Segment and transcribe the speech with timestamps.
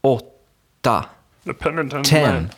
[0.00, 1.04] åtta.
[1.44, 2.34] The penitent Ten.
[2.34, 2.48] man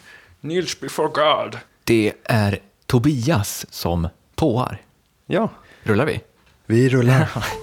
[0.41, 1.59] kneels before God.
[1.85, 4.79] Det är Tobias som påar.
[5.27, 5.49] Ja,
[5.83, 6.21] Rullar vi?
[6.67, 7.29] vi rullar.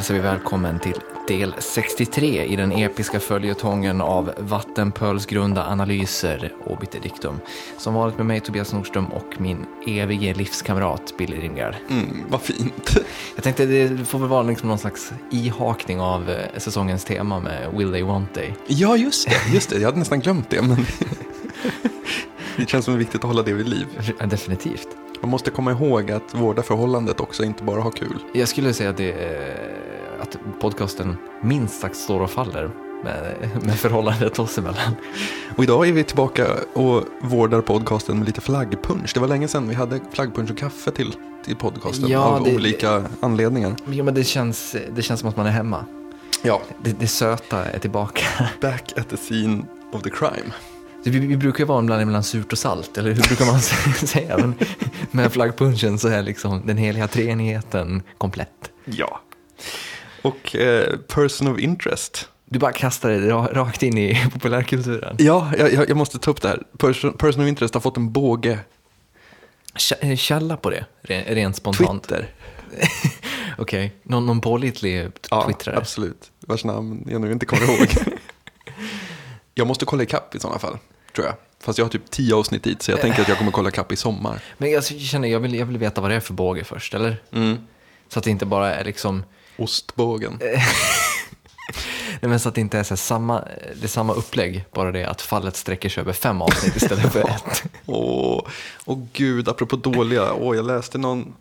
[0.00, 7.40] hälsar vi välkommen till del 63 i den episka följetongen av vattenpölsgrunda analyser obiter dictum.
[7.78, 11.74] Som vanligt med mig Tobias Nordström och min evige livskamrat Billy Ringard.
[11.90, 12.96] Mm, vad fint.
[13.34, 17.68] Jag tänkte det får väl vara liksom någon slags ihakning av eh, säsongens tema med
[17.76, 18.50] Will They Want They.
[18.66, 19.54] Ja, just det.
[19.54, 19.76] Just det.
[19.78, 20.62] Jag hade nästan glömt det.
[20.62, 20.76] Men
[22.56, 23.86] det känns som viktigt att hålla det vid liv.
[24.18, 24.88] Ja, definitivt.
[25.22, 28.18] Man måste komma ihåg att vårda förhållandet också, inte bara ha kul.
[28.32, 29.59] Jag skulle säga att, det, är-
[30.60, 32.70] podcasten minst sagt står och faller
[33.04, 34.94] med, med förhållandet oss emellan.
[35.56, 39.14] Och idag är vi tillbaka och vårdar podcasten med lite flaggpunch.
[39.14, 42.54] Det var länge sedan vi hade flaggpunch och kaffe till, till podcasten Ja, av det-
[42.56, 43.74] olika anledningar.
[43.90, 45.84] Ja, men det känns, det känns som att man är hemma.
[46.42, 48.24] Ja, Det, det söta är tillbaka.
[48.60, 50.52] back at the scene of the crime.
[51.04, 53.60] Vi, vi brukar ju vara en blandning mellan surt och salt, eller hur brukar man
[54.08, 54.38] säga?
[54.38, 54.54] Men
[55.10, 58.70] med flaggpunchen så är liksom den heliga treenigheten komplett.
[58.84, 59.20] Ja.
[60.22, 62.28] Och eh, person of interest.
[62.44, 65.16] Du bara kastar det ra- rakt in i populärkulturen.
[65.18, 66.62] Ja, jag, jag måste ta upp det här.
[66.78, 68.58] Person, person of interest har fått en båge.
[69.74, 72.02] Kä- Källa på det, re- rent spontant.
[72.08, 72.28] Twitter.
[73.58, 75.76] Okej, någon, någon pålitlig Ja, twittrare?
[75.76, 76.30] absolut.
[76.40, 77.86] Vars namn jag nu inte kommer ihåg.
[79.54, 80.78] jag måste kolla ikapp i sådana fall,
[81.14, 81.34] tror jag.
[81.60, 83.92] Fast jag har typ tio avsnitt dit, så jag tänker att jag kommer kolla ikapp
[83.92, 84.42] i sommar.
[84.58, 87.22] Men jag känner, jag vill, jag vill veta vad det är för båge först, eller?
[87.32, 87.56] Mm.
[88.08, 89.22] Så att det inte bara är liksom,
[89.56, 90.38] Ostbågen.
[92.20, 93.40] nej men så att det inte är så samma,
[93.74, 97.20] det är samma upplägg, bara det att fallet sträcker sig över fem avsnitt istället för
[97.30, 97.64] ett.
[97.86, 98.46] Åh,
[98.84, 100.32] åh gud, apropå dåliga.
[100.32, 101.34] Åh, jag läste någon,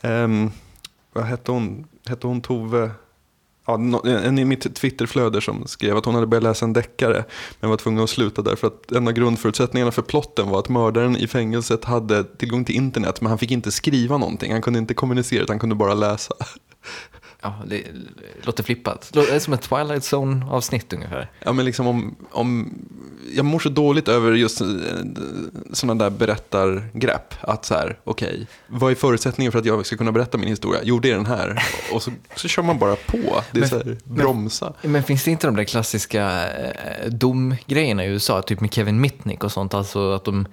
[0.00, 0.50] ehm,
[1.12, 2.90] vad hette hon, hette hon Tove?
[3.66, 3.74] Ja,
[4.04, 7.24] en i mitt Twitterflöde som skrev att hon hade börjat läsa en deckare
[7.60, 11.16] men var tvungen att sluta därför att en av grundförutsättningarna för plotten var att mördaren
[11.16, 14.52] i fängelset hade tillgång till internet men han fick inte skriva någonting.
[14.52, 16.34] Han kunde inte kommunicera utan han kunde bara läsa.
[17.42, 17.82] Ja, det
[18.42, 19.10] låter flippat.
[19.12, 21.30] Det är som ett Twilight Zone-avsnitt ungefär.
[21.44, 22.74] Ja, men liksom om, om,
[23.34, 24.62] jag mår så dåligt över just
[25.72, 27.34] sådana där berättargrepp.
[27.40, 30.80] Att så här, okej, vad är förutsättningen för att jag ska kunna berätta min historia?
[30.84, 31.62] Jo, det är den här.
[31.92, 33.42] Och så, så kör man bara på.
[33.52, 34.72] Det är Men- så här, bromsa.
[34.82, 39.44] Men finns det inte de där klassiska eh, domgrejerna i USA, typ med Kevin Mitnick
[39.44, 40.46] och sånt, alltså att de,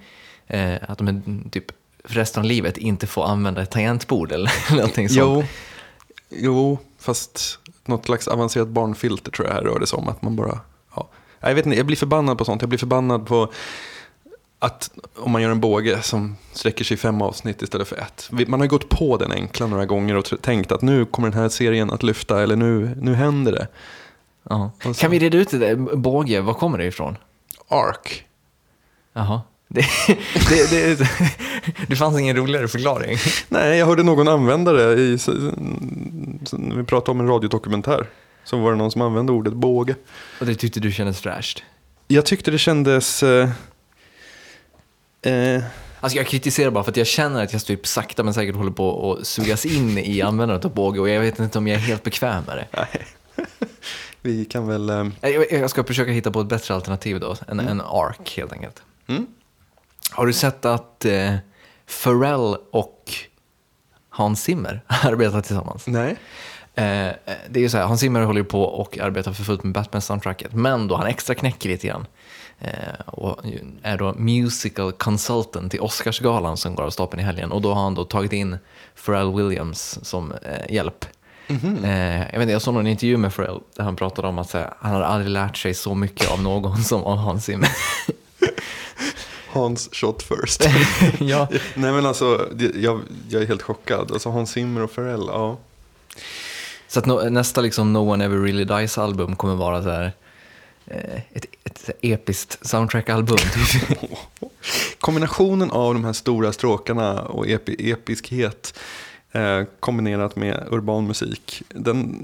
[0.46, 1.64] eh, att de är, typ
[2.04, 5.18] för resten av livet inte får använda ett tangentbord eller någonting sånt?
[5.20, 5.44] Jo,
[6.30, 10.08] jo, fast något slags avancerat barnfilter tror jag här rör det sig om.
[10.08, 10.60] Att man bara,
[10.94, 11.08] ja.
[11.40, 12.62] Jag vet inte, jag blir förbannad på sånt.
[12.62, 13.52] Jag blir förbannad på
[14.58, 18.30] att om man gör en båge som sträcker sig i fem avsnitt istället för ett.
[18.48, 21.48] Man har gått på den enkla några gånger och tänkt att nu kommer den här
[21.48, 23.68] serien att lyfta eller nu, nu händer det.
[24.42, 24.70] Ja.
[24.96, 25.76] Kan vi reda ut det där?
[25.76, 27.16] Båge, var kommer det ifrån?
[27.68, 28.24] Ark.
[29.12, 29.40] Jaha.
[29.72, 29.86] Det,
[30.48, 31.08] det, det,
[31.88, 33.18] det fanns ingen roligare förklaring.
[33.48, 35.18] Nej, jag hörde någon använda det i,
[36.76, 38.06] vi pratade om en radiodokumentär.
[38.44, 39.94] Så var det någon som använde ordet båge.
[40.40, 41.62] Och det tyckte du kändes fräscht.
[42.08, 43.22] Jag tyckte det kändes...
[43.22, 43.50] Eh,
[45.22, 45.62] eh,
[46.00, 48.70] Alltså jag kritiserar bara för att jag känner att jag typ sakta men säkert håller
[48.70, 51.80] på att sugas in i användandet av båge och jag vet inte om jag är
[51.80, 52.66] helt bekväm med det.
[52.76, 53.06] nej.
[54.22, 54.90] vi kan väl...
[54.90, 58.52] Eh, Jag jag ska försöka hitta på ett bättre alternativ då, en, en ARK helt
[58.52, 58.82] enkelt.
[59.06, 59.26] mm?
[60.10, 61.34] Har du sett att eh,
[62.04, 63.12] Pharrell och
[64.08, 65.86] Hans Zimmer arbetar tillsammans?
[65.86, 66.16] Nej.
[66.74, 67.12] Eh,
[67.48, 69.74] det är ju så här, Hans Zimmer håller ju på och arbetar för fullt med
[69.74, 72.06] Batman-soundtracket, men då han extra knäcker lite grann
[72.58, 73.38] eh, och
[73.82, 77.82] är då musical consultant till Oscarsgalan som går av stapeln i helgen och då har
[77.82, 78.58] han då tagit in
[79.04, 81.04] Pharrell Williams som eh, hjälp.
[81.84, 84.52] Eh, jag, vet inte, jag såg någon intervju med Pharrell där han pratade om att
[84.52, 87.68] här, han har aldrig lärt sig så mycket av någon som av Hans Zimmer.
[89.52, 90.68] Hans shot first.
[91.20, 91.48] ja.
[91.74, 94.12] Nej men alltså, jag, jag är helt chockad.
[94.12, 95.58] Alltså Hans Zimmer och Pharrell, ja.
[96.88, 100.12] Så att nå- nästa liksom No One Ever Really Dies-album kommer vara så här,
[100.86, 103.36] eh, ett, ett episkt soundtrack-album.
[103.36, 103.98] Typ.
[105.00, 108.78] Kombinationen av de här stora stråkarna och epi, episkhet
[109.32, 111.62] eh, kombinerat med urban musik.
[111.68, 112.16] Den,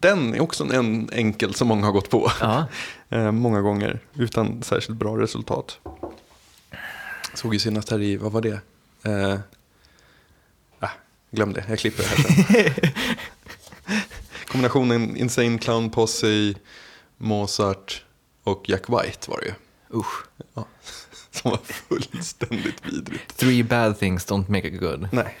[0.00, 2.32] den är också en enkel som många har gått på.
[2.40, 2.64] Ja.
[3.08, 5.78] Eh, många gånger utan särskilt bra resultat.
[7.34, 8.60] Såg ju senast här i, vad var det?
[9.02, 9.38] Eh,
[10.80, 10.90] ah,
[11.30, 12.90] glöm det, jag klipper det här sen.
[14.48, 16.54] Kombinationen Insane Clown Posse,
[17.18, 18.04] Mozart
[18.44, 19.54] och Jack White var det ju.
[19.98, 20.24] Usch.
[20.54, 20.66] Ja.
[21.30, 23.36] Som var fullständigt vidrigt.
[23.36, 25.08] Three bad things don't make it good.
[25.12, 25.36] Nej.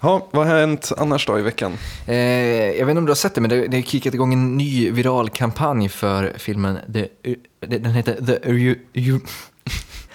[0.00, 1.78] Ja, vad har hänt annars då i veckan?
[2.06, 4.32] Eh, jag vet inte om du har sett det, men det, det har kickat igång
[4.32, 6.78] en ny viral kampanj för filmen.
[6.92, 7.08] The,
[7.60, 8.48] den heter The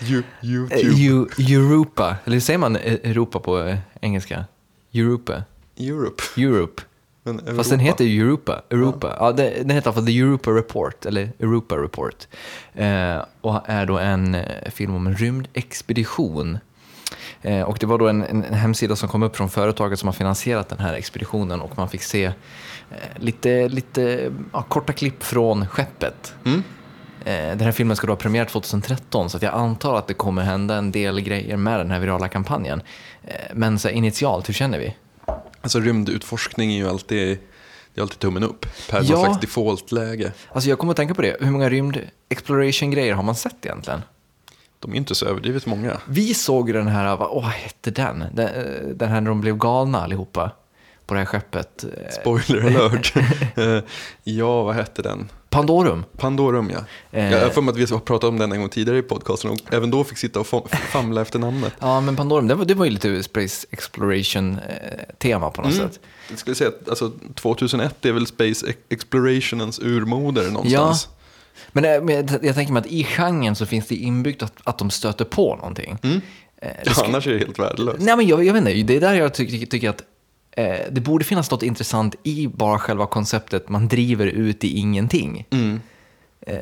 [0.01, 0.23] You,
[0.71, 0.95] eh, YouTube.
[0.95, 2.15] Eu- Europa.
[2.25, 4.45] Eller säger man eh, Europa på eh, engelska?
[4.94, 5.44] Europa.
[5.77, 6.23] Europe.
[6.38, 6.81] Europe.
[7.23, 7.69] Men Fast Europa.
[7.69, 8.61] den heter ju Europa.
[8.69, 9.15] Europa.
[9.19, 9.31] Ja.
[9.31, 12.27] det, den heter fall The Europa Report, eller Europa Report.
[12.73, 16.57] Eh, och är då en eh, film om en rymdexpedition.
[17.41, 20.07] Eh, och det var då en, en, en hemsida som kom upp från företaget som
[20.07, 22.33] har finansierat den här expeditionen och man fick se eh,
[23.15, 26.33] lite, lite ja, korta klipp från skeppet.
[26.45, 26.63] Mm.
[27.27, 30.41] Eh, Den här filmen ska då ha premiär 2013 så jag antar att det kommer
[30.44, 32.81] hända en del grejer med den här virala kampanjen.
[33.24, 34.95] Eh, Men så initialt, hur känner vi?
[35.62, 37.38] Alltså rymdutforskning är ju alltid,
[37.94, 38.65] det är alltid tummen upp.
[38.89, 39.15] Per Ja.
[39.15, 40.31] någon slags default-läge.
[40.51, 44.01] Alltså jag kommer att tänka på det, hur många rymd exploration-grejer har man sett egentligen?
[44.79, 45.97] De är inte så överdrivet många.
[46.07, 48.24] Vi såg den här, vad, åh, hette den?
[48.33, 48.47] den?
[48.47, 50.51] eh, Den här när de blev galna allihopa
[51.06, 51.85] på det här skeppet.
[52.21, 53.13] Spoiler alert.
[54.24, 55.29] Ja, vad hette den?
[55.57, 56.04] Pandorum.
[56.18, 56.80] Pandorum ja.
[57.19, 57.31] Eh.
[57.31, 59.51] Jag har för mig att vi har pratat om den en gång tidigare i podcasten
[59.51, 61.74] och även då fick sitta och fam- famla efter namnet.
[61.80, 65.88] Ja, men Pandorum, det var, det var ju lite space exploration-tema på något Mm.
[65.89, 66.00] sätt.
[66.30, 71.07] Jag skulle säga att alltså, 2001 är väl Space Ex- Explorationens urmoder någonstans.
[71.71, 74.53] Men, eh, men jag, jag tänker mig att i genren så finns det inbyggt att,
[74.63, 75.98] att de stöter på någonting.
[76.03, 76.21] Mm.
[76.62, 78.00] Eh, Ja, annars är det helt värdelöst.
[78.01, 80.06] Nej, men jag, jag vet inte, det är där jag tycker, tycker att eh,
[80.92, 85.48] det borde finnas något intressant i bara själva konceptet man driver ut i ingenting.
[85.50, 85.81] Mm.
[86.42, 86.57] Eh,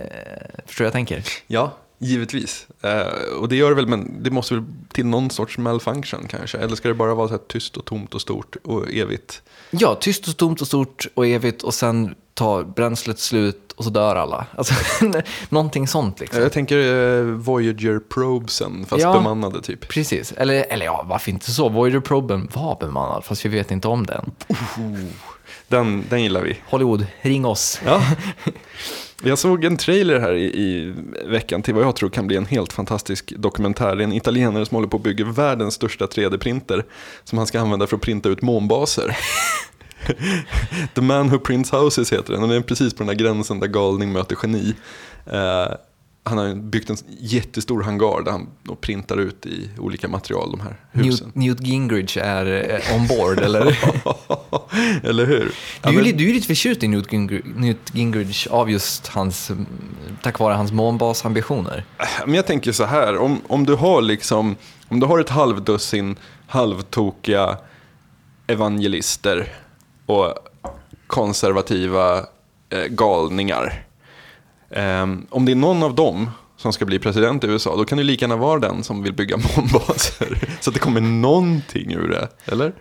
[0.65, 1.24] förstår jag tänker?
[1.47, 2.68] Ja, givetvis.
[2.81, 6.57] Eh, och det gör det väl, men det måste väl till någon sorts malfunction kanske.
[6.57, 9.42] Eller ska det bara vara så tyst och tomt och stort och evigt?
[9.71, 13.89] Ja, tyst och tomt och stort och evigt och sen tar bränslet slut och så
[13.89, 14.45] dör alla.
[14.57, 14.74] Alltså,
[15.50, 16.42] någonting sånt liksom.
[16.42, 19.13] Jag tänker eh, Voyager-probesen, fast Ja.
[19.13, 19.88] bemannade typ.
[19.88, 21.69] Precis, eller, eller ja, varför inte så?
[21.69, 24.31] Voyager-proben var bemannad, fast vi vet inte om den.
[25.68, 26.57] Den, den gillar vi.
[26.69, 27.81] Hollywood, ring oss.
[27.86, 28.01] Ja.
[29.24, 30.94] Jag såg en trailer här i, i
[31.25, 33.95] veckan till vad jag tror kan bli en helt fantastisk dokumentär.
[33.95, 36.83] Det är en italienare som håller på att bygga världens största 3D-printer
[37.24, 39.18] som han ska använda för att printa ut månbaser.
[40.93, 43.59] The Man Who Prints Houses heter den och den är precis på den här gränsen
[43.59, 44.73] där galning möter geni.
[45.25, 45.67] Eh,
[46.27, 48.47] han har byggt en jättestor hangar där han
[48.81, 51.31] printar ut i olika material de här husen.
[51.33, 52.45] Newt, Newt Gingrich är
[52.89, 53.79] eh, on board, eller?
[55.03, 55.51] Eller hur?
[55.81, 59.07] Ja, Du är, men- du är lite förtjust i Newt Gingrich, Newt Gingrich av just
[59.07, 59.65] hans, mm,
[60.21, 61.85] tack vare hans månbasambitioner.
[62.25, 64.55] Men jag tänker så här, om, om, du har liksom,
[64.87, 66.15] om du har ett halvdussin
[66.47, 67.57] halvtokiga
[68.47, 69.53] evangelister
[70.05, 70.33] och
[71.07, 72.17] konservativa
[72.69, 73.85] eh, galningar.
[74.69, 77.97] Ehm, om det är någon av dem som ska bli president i USA, då kan
[77.97, 80.57] det lika gärna vara den som vill bygga månbaser.
[80.61, 82.73] Så att det kommer någonting ur det, eller?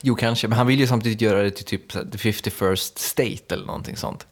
[0.00, 3.66] Jo, kanske, men han vill ju samtidigt göra det till typ the 51st state eller
[3.66, 4.26] någonting sånt.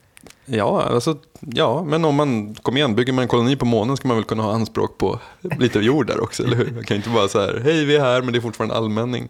[0.47, 4.09] Ja, alltså, ja, men om man, kom igen, bygger man en koloni på månen ska
[4.09, 5.21] man väl kunna ha anspråk på
[5.59, 6.71] lite jord där också, eller hur?
[6.71, 9.29] Man kan inte bara så här, hej vi är här men det är fortfarande allmänning.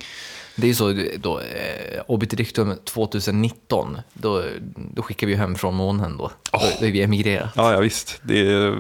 [0.57, 2.37] Det är ju så, då, eh, obiter
[2.85, 4.43] 2019, då,
[4.95, 6.31] då skickar vi hem från månen då.
[6.53, 7.51] Då, då är vi emigrerat.
[7.57, 8.21] Ja, ja visst.
[8.23, 8.71] Det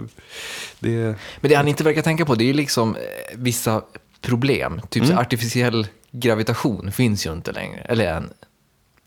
[0.78, 3.02] det Men det han inte verkar tänka på, det är ju liksom eh,
[3.35, 3.83] vissa
[4.21, 4.81] problem.
[4.88, 5.19] Typ så Mm.
[5.23, 7.81] artificiell gravitation finns ju inte längre.
[7.81, 8.31] Eller än.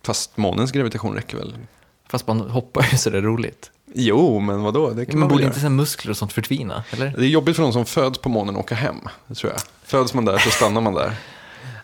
[0.05, 1.55] fast månens gravitation räcker väl?
[2.09, 3.71] Fast man hoppar ju så det är roligt.
[3.93, 4.89] Jo, men vadå?
[4.89, 7.13] Det kan Man man borde inte så här muskler och sånt försvinna, eller?
[7.17, 9.00] Det är jobbigt för de som föds på månen att åka hem,
[9.36, 9.62] tror jag.
[9.83, 11.15] Föds man där så stannar man där.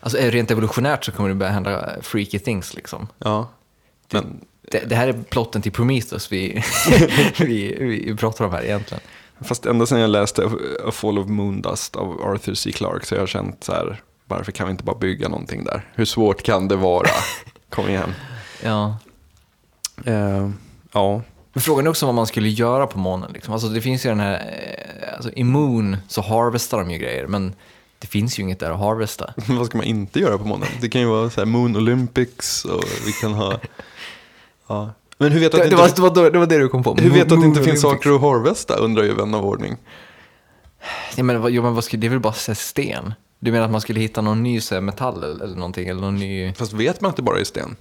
[0.04, 3.08] Alltså eh, rent evolutionärt så kommer det börja hända freaky things liksom.
[3.18, 3.50] Ja.
[4.12, 4.40] Men,
[4.72, 6.64] Det, det här är plotten till Prometheus vi,
[7.40, 9.02] vi, vi pratar om här egentligen.
[9.42, 10.50] fast ända sedan jag läste
[10.88, 12.72] A Fall of Moondust av Arthur C.
[12.72, 15.90] Clarke så har jag känt så här, varför kan vi inte bara bygga någonting där?
[15.96, 17.08] Hur svårt kan det vara?
[17.70, 18.14] Kom igen.
[18.64, 18.98] Ja.
[20.06, 20.50] Eh,
[20.92, 21.22] ja.
[21.54, 23.32] Men frågan är också vad man skulle göra på månen.
[23.34, 23.54] Liksom.
[23.54, 27.28] Alltså, det finns ju den här, eh, alltså, i Moon så harvestar de ju grejer,
[27.28, 27.54] men
[28.04, 29.34] det finns ju inget där att harvesta.
[29.48, 30.68] Vad ska man inte göra på månen?
[30.82, 33.60] Det kan ju vara så här Moon Olympics och vi kan ha...
[34.68, 34.94] Ja.
[35.18, 36.70] Men hur vet du att Det, det, var, inte, det, var, det var det du
[36.70, 36.96] kom på.
[36.96, 38.04] hur vet du att det inte finns Olympics.
[38.04, 39.78] saker att harvesta undrar ju vän av ordning.
[41.16, 43.14] Ja, men, jo, men vad skulle, det är väl bara så sten?
[43.40, 45.88] Du menar att man skulle hitta någon ny så här, metall eller, någonting?
[45.88, 46.54] Eller någon ny...
[46.54, 47.76] Fast vet man att det bara är sten?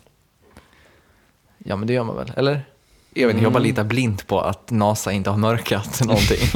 [1.58, 2.32] Ja, men det gör man väl?
[2.36, 2.64] Eller?
[3.14, 6.48] Jag vet inte, jag bara litar blint på att NASA inte har mörkat någonting.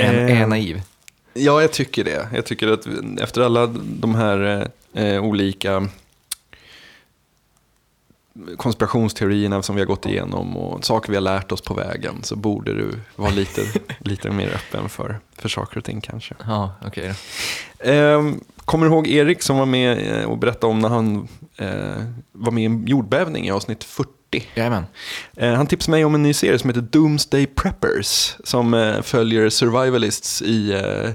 [0.00, 0.40] Är, är Eh.
[0.40, 0.82] jag naiv?
[1.34, 2.28] Ja, jag tycker det.
[2.34, 2.86] Jag tycker att
[3.20, 5.88] efter alla de här eh, olika
[8.56, 12.36] konspirationsteorierna som vi har gått igenom och saker vi har lärt oss på vägen så
[12.36, 13.62] borde du vara lite,
[13.98, 16.34] lite mer öppen för, för saker och ting kanske.
[16.46, 17.14] Ja, okej
[17.78, 17.90] då.
[17.90, 18.32] Eh,
[18.70, 22.52] kommer du ihåg Erik som var med eh, och berättade om när han eh, var
[22.52, 24.10] med i en jordbävning i avsnitt 40?
[24.54, 24.84] Jajamän.
[25.36, 29.50] Eh, han tipsade mig om en ny serie som heter Doomsday Preppers som eh, följer
[29.50, 31.10] survivalists i eh,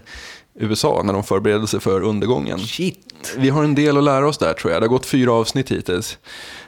[0.59, 2.59] USA när de förbereder sig för undergången.
[2.59, 3.35] Shit.
[3.37, 4.81] Vi har en del att lära oss där tror jag.
[4.81, 6.17] Det har gått fyra avsnitt hittills.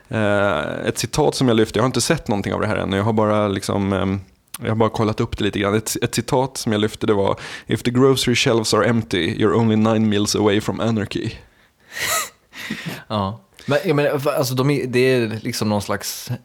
[0.08, 2.98] Eh, ett citat som jag lyfte, jag har inte sett någonting av det här ännu,
[2.98, 4.20] jag har bara liksom ehm,
[4.62, 5.76] jag har bara kollat upp det lite grann.
[5.76, 9.54] Ett, ett citat som jag lyfte det var If the grocery shelves are empty, you're
[9.54, 11.30] only nine meals away from anarchy.
[13.08, 13.42] Ja.
[13.66, 16.38] Men, jag menar, alltså, de är, det är liksom någon slags eh,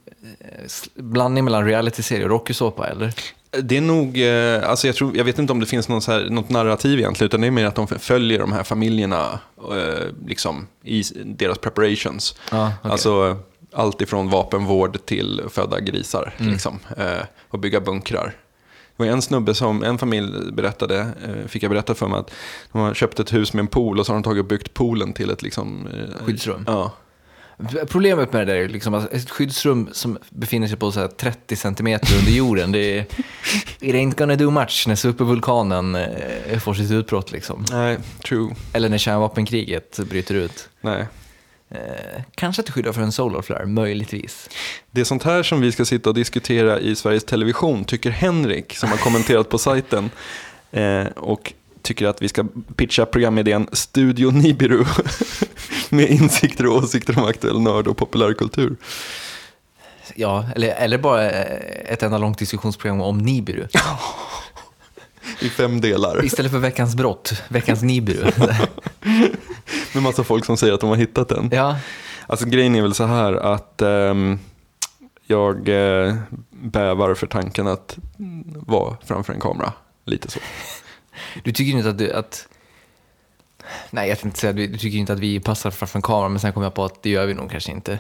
[0.95, 3.15] blandning mellan realityserie och rockysåpa, eller?
[3.63, 6.13] Det är nog, eh, alltså jag, tror, jag vet inte om det finns någon så
[6.13, 9.41] här, något narrativ egentligen, utan det är mer att de följer de här familjerna
[9.71, 12.35] eh, liksom, i deras preparations.
[12.51, 12.93] Ja, okej.
[12.93, 13.39] Alltså
[13.73, 18.35] allt ifrån vapenvård till födda grisar liksom, eh, och bygga bunkrar.
[18.97, 22.31] Det var en snubbe som, en familj berättade, eh, fick jag berätta för mig att
[22.73, 24.75] de har köpt ett hus med en pool och så har de tagit och byggt
[24.75, 26.65] poolen till ett liksom, eh, Skyddsrum.
[26.67, 26.93] Ja.
[27.89, 31.09] Problemet med det där är liksom att ett skyddsrum som befinner sig på så här
[31.09, 33.01] 30 centimeter under jorden, det är
[33.81, 35.99] it ain't gonna do much när supervulkanen
[36.61, 37.33] får sitt utbrott.
[37.33, 37.65] Liksom.
[37.71, 38.55] Nej, true.
[38.73, 40.69] Eller när kärnvapenkriget bryter ut.
[40.81, 41.07] Nej.
[41.75, 44.49] Eh, kanske att det skyddar för en solar flare, möjligtvis.
[44.91, 48.77] Det är sånt här som vi ska sitta och diskutera i Sveriges Television, tycker Henrik,
[48.77, 50.11] som har kommenterat på sajten.
[50.71, 51.53] Eh, och
[51.83, 52.45] tycker att vi ska
[52.77, 54.85] pitcha programidén Studio Nibiru
[55.89, 58.77] med insikter och åsikter om aktuell nörd och populärkultur.
[60.15, 63.67] Ja, eller, eller bara ett enda långt diskussionsprogram om Nibiru.
[65.41, 66.25] I fem delar.
[66.25, 68.31] Istället för veckans brott, veckans Nibiru.
[69.95, 71.49] Med massa folk som säger att de har hittat den.
[71.53, 71.77] ja,
[72.27, 74.39] Alltså grejen är väl så här att ehm,
[75.27, 76.15] jag eh,
[76.51, 77.99] bävar för tanken att
[78.67, 79.73] vara framför en kamera.
[80.05, 80.41] Lite så.
[81.45, 82.13] du tycker inte att du...
[82.13, 82.49] Att,
[83.91, 86.53] nej, jag inte säga du tycker inte att vi passar framför en kamera, men sen
[86.53, 87.99] kom jag på att det gör vi nog kanske inte.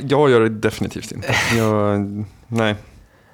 [0.00, 1.34] Jag gör det definitivt inte.
[1.56, 2.74] Jag, nej,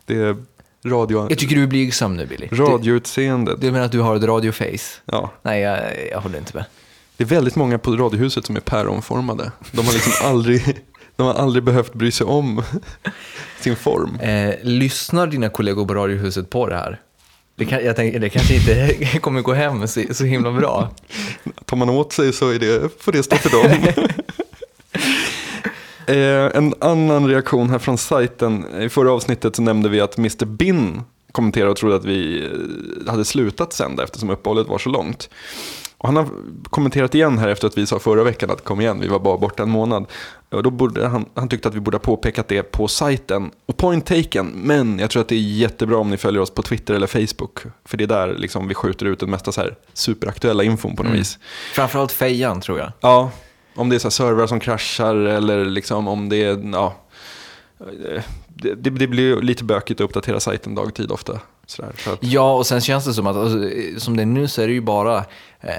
[0.05, 0.37] det är
[0.85, 2.49] radio, Jag tycker du är blygsam nu, Billy.
[2.51, 3.61] Du, radioutseendet.
[3.61, 5.01] du menar att du har ett radioface?
[5.05, 6.65] Ja, Nej, jag, jag håller inte med.
[7.17, 9.53] Det är väldigt många på Radiohuset som är päronformade.
[9.73, 10.77] De har liksom aldrig,
[11.17, 12.63] de har aldrig behövt bry sig om
[13.61, 14.17] sin form.
[14.21, 17.01] Eh, lyssnar dina kollegor på Radiohuset på det här?
[17.57, 20.91] Det, kan, jag tänker, det kanske inte kommer gå hem så, så himla bra.
[21.65, 23.95] Tar man åt sig så är det, får det stå för dem.
[26.07, 28.83] eh, en annan reaktion här från sajten.
[28.83, 30.45] I förra avsnittet så nämnde vi att Mr.
[30.45, 35.31] Bin kommenterade och trodde att vi eh, hade slutat sända eftersom uppehållet var så långt.
[35.99, 36.29] Och han har
[36.71, 39.39] kommenterat igen här efter att vi sa förra veckan att kom igen, vi var bara
[39.39, 40.07] borta en månad.
[40.51, 43.51] Och då borde han, han tyckte att vi borde ha påpekat det på sajten.
[43.67, 46.63] Och point taken, men jag tror att det är jättebra om ni följer oss på
[46.63, 47.59] Twitter eller Facebook.
[47.85, 51.03] För det är där liksom vi skjuter ut den mesta så här superaktuella infon på
[51.03, 51.19] något Mm.
[51.19, 51.39] vis.
[51.75, 52.93] Framförallt fejan, tror jag.
[53.01, 53.31] Ja,
[53.75, 56.95] om det är så servrar som kraschar eller liksom om det är, ja.
[58.49, 61.41] Det, det, blir lite bökigt att uppdatera sajten dagtid ofta.
[61.67, 63.59] Sådär, så att, Ja, och sen känns det som att alltså,
[63.99, 65.19] som det är nu så är det ju bara
[65.61, 65.73] eh,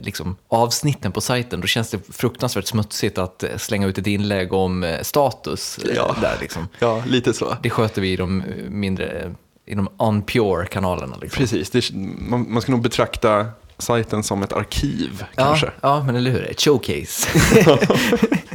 [0.00, 1.60] liksom, avsnitten på sajten.
[1.60, 5.96] Då känns det fruktansvärt smutsigt att eh, slänga ut ett inlägg om eh, status eh,
[5.96, 6.16] Ja.
[6.20, 6.36] där.
[6.40, 6.68] Liksom.
[6.78, 7.56] ja, lite så.
[7.62, 9.34] Det sköter vi i de eh, mindre,
[9.66, 11.16] i de unpure kanalerna.
[11.22, 11.38] Liksom.
[11.38, 13.46] Precis, det, man, man ska nog betrakta
[13.78, 15.70] sajten som ett arkiv Ja, kanske.
[15.80, 16.50] ja, men eller hur?
[16.50, 17.28] Ett showcase.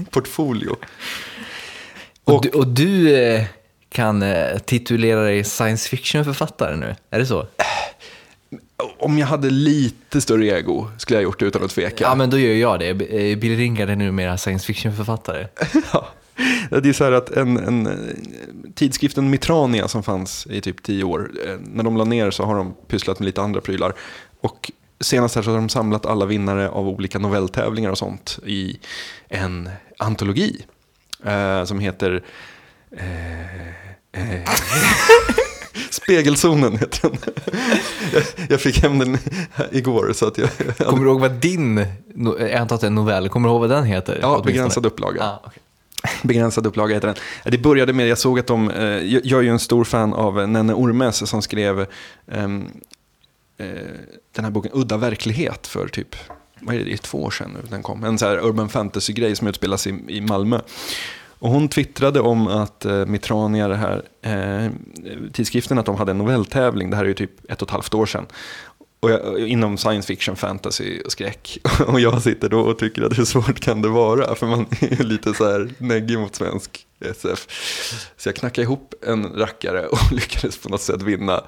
[0.09, 0.75] Portfolio.
[2.23, 3.43] och, Och- du, och du eh,
[3.95, 7.47] kan eh, titulera dig science fiction-författare nu, är det så?
[8.99, 12.03] Om jag hade lite större ego skulle jag ha gjort det utan att tveka.
[12.03, 12.89] Ja, men då gör jag det.
[12.89, 15.47] Eh, Billy Ringard är numera science fiction-författare.
[15.93, 16.07] Ja.
[16.69, 17.93] Det är så här att en, en, eh,
[18.75, 22.75] tidskriften Mitrania som fanns i typ tio år, när de la ner så har de
[22.87, 23.93] pysslat med lite andra prylar.
[24.41, 28.79] Och senast här så har de samlat alla vinnare av olika novelltävlingar och sånt i
[29.27, 30.65] en antologi
[31.25, 32.23] eh, som heter
[32.97, 34.41] eh, eh,
[35.89, 37.17] Spegelzonen heter den.
[38.49, 39.17] Jag, fick hem den
[39.71, 40.49] igår så att jag...
[40.77, 41.85] Kommer du ihåg vad din,
[42.39, 44.19] jag antar att det är en novell, kommer du ihåg vad den heter?
[44.21, 45.23] Ja, begränsad upplaga.
[45.23, 45.61] Ah, okej.
[46.23, 47.51] Begränsad upplaga heter den.
[47.51, 48.85] Det började med, jag såg att de, eh,
[49.23, 52.47] jag är ju en stor fan av Nenne Ormes som skrev eh,
[54.35, 56.15] den här boken Udda verklighet för typ,
[56.59, 58.03] vad är det, det är två år sedan nu den kom.
[58.03, 60.59] En så urban fantasy-grej som utspelas i, i Malmö.
[61.39, 64.71] Och hon twittrade om att eh, Mitrania, det här, eh,
[65.33, 66.89] tidskriften, att de hade en novelltävling.
[66.89, 68.25] Det här är ju typ ett och ett halvt år sedan.
[68.99, 71.57] Och jag, inom science fiction, fantasy och skräck.
[71.87, 74.35] Och jag sitter då och tycker att hur svårt kan det vara?
[74.35, 77.47] För man är lite så här neggig mot svensk SF.
[78.17, 81.43] Så jag knackade ihop en rackare och lyckades på något sätt vinna.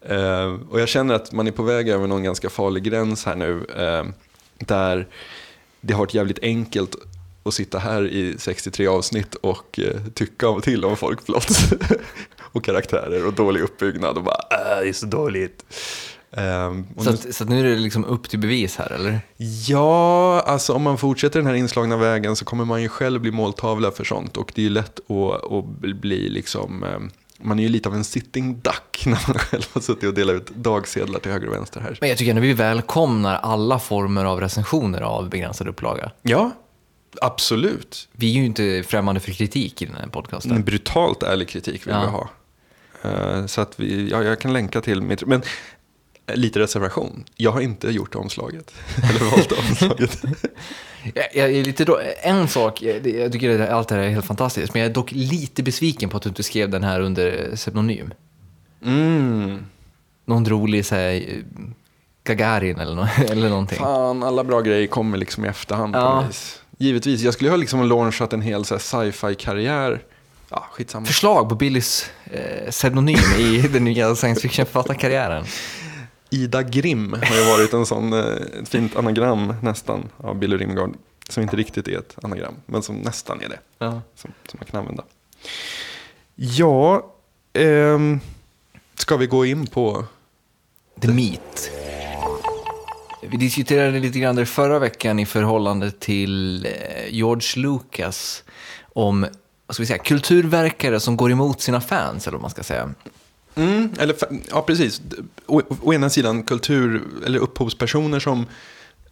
[0.00, 3.36] Eh, och jag känner att man är på väg över någon ganska farlig gräns här
[3.36, 3.66] nu.
[3.76, 4.04] Eh,
[4.58, 5.06] där
[5.80, 6.96] det har varit jävligt enkelt
[7.46, 11.48] att sitta här i 63 avsnitt och eh, tycka av till om folkplott.
[12.52, 15.64] och karaktärer och dålig uppbyggnad och bara äh, det är så dåligt.
[16.30, 19.20] Um, så, att, så att nu är det liksom upp till bevis här eller?
[19.66, 23.30] Ja, alltså om man fortsätter den här inslagna vägen så kommer man ju själv bli
[23.30, 27.62] måltavla för sånt och det är ju lätt att, att bli liksom um, man är
[27.62, 31.20] ju lite av en sitting duck när man själv har suttit och delat ut dagsedlar
[31.20, 31.98] till höger och vänster här.
[32.00, 36.10] Men jag tycker ändå vi välkomnar alla former av recensioner av begränsad upplaga.
[36.22, 36.50] Ja,
[37.20, 38.08] absolut.
[38.12, 40.52] Vi är ju inte främmande för kritik i den här podcasten.
[40.52, 42.00] En brutalt ärlig kritik vill ja.
[42.00, 42.30] vi ha.
[43.04, 45.42] Uh, så att vi, ja, jag kan länka till mitt, men
[46.34, 47.24] lite reservation.
[47.36, 48.74] Jag har inte gjort omslaget.
[49.10, 50.22] Eller valt omslaget.
[51.14, 54.26] jag, jag, är lite då, en sak, jag tycker att allt det här är helt
[54.26, 57.50] fantastiskt, men jag är dock lite besviken på att du inte skrev den här under
[57.54, 58.14] pseudonym.
[58.84, 59.66] Mm.
[60.24, 61.42] Någon rolig, så här,
[62.24, 63.78] Gagarin eller, no eller någonting.
[63.78, 66.20] Fan, alla bra grejer kommer liksom i efterhand ja.
[66.20, 66.62] på vis.
[66.78, 70.02] Givetvis, jag skulle ha liksom launchat en hel sci-fi-karriär.
[70.50, 71.06] Ja, skitsamma.
[71.06, 75.44] Förslag på Billys eh, pseudonym i den nya science fiction-författarkarriären.
[76.30, 78.24] Ida Grim har ju varit en sån, eh,
[78.62, 80.94] ett fint anagram nästan av Billy Rimgard.
[81.28, 83.58] Som inte riktigt är ett anagram, men som nästan är det.
[83.78, 84.02] Ja.
[84.14, 85.04] Som, som man kan använda.
[86.34, 87.12] Ja,
[87.52, 88.20] ehm,
[88.94, 90.04] ska vi gå in på...
[91.00, 91.70] The meat.
[93.20, 96.72] Vi diskuterade lite grann det förra veckan i förhållande till eh,
[97.08, 98.44] George Lucas
[98.92, 99.26] om
[99.66, 102.94] vad ska vi säga, kulturverkare som går emot sina fans, eller vad man ska säga.
[103.54, 104.16] Mm, eller,
[104.50, 105.00] ja, precis.
[105.46, 108.46] Å, å, ena sidan kultur, eller upphovspersoner som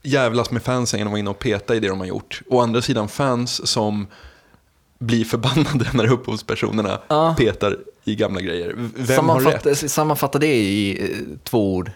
[0.03, 2.43] jävlas med fansen genom att vara inne och peta i det de har gjort.
[2.49, 4.07] Å andra sidan fans som
[4.99, 7.35] blir förbannade när upphovspersonerna ja.
[7.39, 8.75] petar i gamla grejer.
[8.77, 9.91] Vem sammanfatta, har rätt?
[9.91, 11.91] Sammanfatta det i eh, två ord.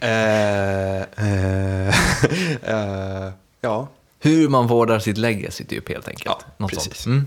[0.00, 1.88] Eh, eh,
[2.62, 3.88] eh, ja.
[4.20, 6.26] Hur man vårdar sitt legacy typ helt enkelt.
[6.26, 7.06] Ja, Något precis.
[7.06, 7.26] Mm.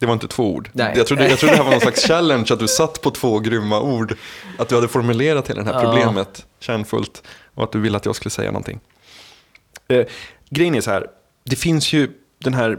[0.00, 0.70] Det var inte två ord.
[0.72, 0.92] Nej.
[0.96, 3.38] Jag, trodde, jag trodde det här var någon slags challenge, att du satt på två
[3.38, 4.16] grymma ord.
[4.58, 7.22] Att du hade formulerat hela det här problemet kärnfullt
[7.54, 8.80] och att du ville att jag skulle säga någonting.
[9.88, 10.06] Eh,
[10.50, 11.06] grejen är så här,
[11.44, 12.78] det finns ju den här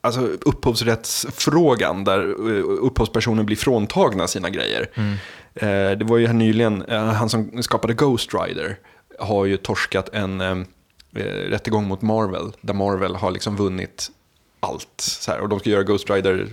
[0.00, 2.20] alltså, upphovsrättsfrågan där
[2.60, 4.90] upphovspersoner blir fråntagna sina grejer.
[4.94, 5.16] Mm.
[5.54, 8.78] Eh, det var ju här nyligen, eh, han som skapade Ghost Rider
[9.18, 10.58] har ju torskat en eh,
[11.16, 14.10] eh rättegång mot Marvel, där Marvel har liksom vunnit
[14.60, 15.00] allt.
[15.00, 15.40] Så här.
[15.40, 16.48] Och de ska göra Ghost Rider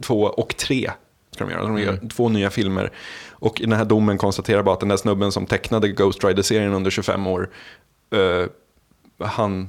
[0.00, 0.90] 2 och 3.
[1.30, 1.62] Ska de göra.
[1.62, 2.08] De gör mm.
[2.08, 2.92] två nya filmer.
[3.30, 6.72] Och i den här domen konstaterar bara att den där snubben som tecknade Ghost Rider-serien
[6.72, 7.50] under 25 år,
[8.14, 8.46] uh,
[9.18, 9.68] han,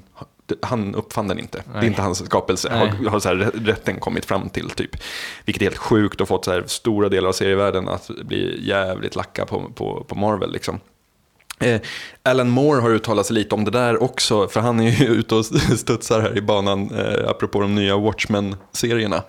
[0.62, 1.58] han uppfann den inte.
[1.58, 1.82] Nej.
[1.82, 4.70] Det är inte hans skapelse, har, har så här, rätten kommit fram till.
[4.70, 4.96] typ.
[5.46, 9.16] Vilket är helt sjukt och fått så här, stora delar av serievärlden att bli jävligt
[9.16, 10.52] lacka på, på, på Marvel.
[10.52, 10.80] Liksom.
[11.60, 11.82] Eh,
[12.24, 15.36] Alan Moore har uttalat sig lite om det där också, för han är ju ute
[15.36, 19.24] och studsar här i banan, eh, apropå de nya Watchmen-serierna.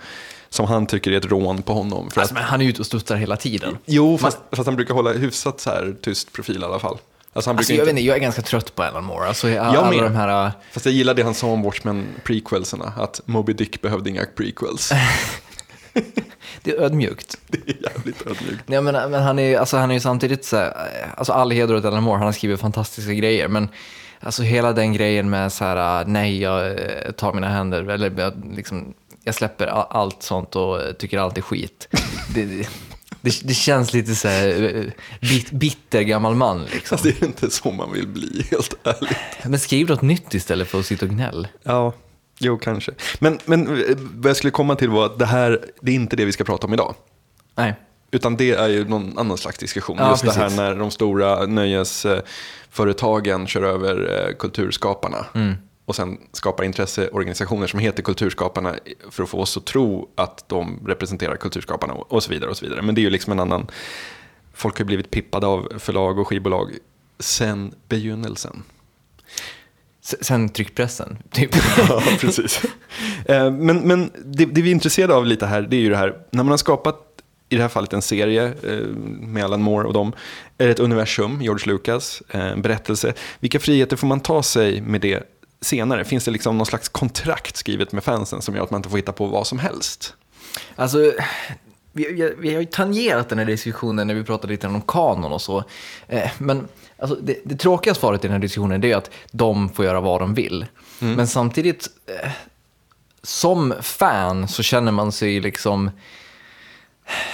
[0.49, 2.11] Som han tycker är ett rån på honom.
[2.11, 2.41] För alltså, att...
[2.41, 3.79] men han är ute och studsar hela tiden.
[3.85, 4.57] Jo, fast, man...
[4.57, 6.99] fast han brukar hålla hyfsat så här tyst profil i alla fall.
[7.35, 7.85] Alltså, han alltså, jag, inte...
[7.85, 9.29] vet inte, jag är ganska trött på Alan Moore.
[9.29, 10.17] Alltså, jag, jag med.
[10.17, 10.53] Här...
[10.73, 14.93] Fast jag gillar det han sa om Watchmen-prequelserna, att Moby Dick behövde inga prequels.
[16.63, 17.39] Det är ödmjukt.
[17.47, 18.65] Det är jävligt ödmjukt.
[18.67, 20.73] Ja, men, men han är ju alltså, han är samtidigt så här,
[21.17, 23.69] alltså all heder åt Alan Moore, han har skrivit fantastiska grejer, men
[24.21, 26.77] alltså hela den grejen med så här, nej, jag
[27.17, 28.95] tar mina händer, eller jag, liksom,
[29.25, 31.89] jag släpper allt sånt och tycker allt är skit.
[32.35, 32.69] det, det,
[33.31, 34.85] det, känns lite så här, eh,
[35.29, 36.65] bit, bitter gammal man.
[36.73, 36.99] Liksom.
[37.03, 39.17] Det är inte så man vill bli, helt ärligt.
[39.45, 41.49] Men skriv något nytt istället för att sitta och gnäll.
[41.63, 41.93] Ja,
[42.39, 42.93] Jo, kanske.
[43.19, 46.17] Men, men eh, vad jag skulle komma till var att det här, det är inte
[46.17, 46.95] det vi ska prata om idag.
[47.55, 47.75] Nej.
[48.11, 49.97] Utan det är ju någon annan slags diskussion.
[50.01, 50.39] Ja, Just precis.
[50.39, 55.27] det här när de stora nöjesföretagen kör över eh, kulturskaparna.
[55.35, 55.55] Mm.
[55.87, 58.75] Och sen skapar intresseorganisationer som heter Kulturskaparna
[59.11, 62.51] för att få oss att tro att de representerar kulturskaparna och så vidare.
[62.51, 62.83] och så vidare.
[62.83, 63.67] Men det är ju liksom en annan...
[64.53, 66.71] Folk har ju blivit pippade av förlag och skivbolag
[67.19, 68.63] sen begynnelsen.
[70.01, 71.51] Sen tryckpressen, typ.
[71.89, 72.63] ja, precis.
[73.27, 75.97] Eh, men, men det, det, vi är intresserade av lite här, det är ju det
[75.97, 76.97] här, när man har skapat,
[77.49, 78.87] i det här fallet en serie eh,
[79.21, 80.13] med Alan Moore och dem,
[80.59, 83.15] är ett universum, George Lucas, eh, en berättelse.
[83.41, 85.34] Vilka friheter får man ta sig med det
[85.65, 86.05] senare?
[86.05, 88.97] Finns det liksom någon slags kontrakt skrivet med fansen som gör att man inte får
[88.97, 90.15] hitta på vad som helst?
[90.77, 90.99] Alltså,
[91.93, 95.33] vi, vi, vi har ju tangerat den här diskussionen när vi pratade lite om kanon
[95.33, 95.65] och så.
[96.09, 99.85] Eh, men alltså, det, det tråkiga svaret i den här diskussionen är att de får
[99.85, 100.67] göra vad de vill.
[101.17, 102.31] Men samtidigt, eh,
[103.23, 105.91] som fan så känner man sig liksom...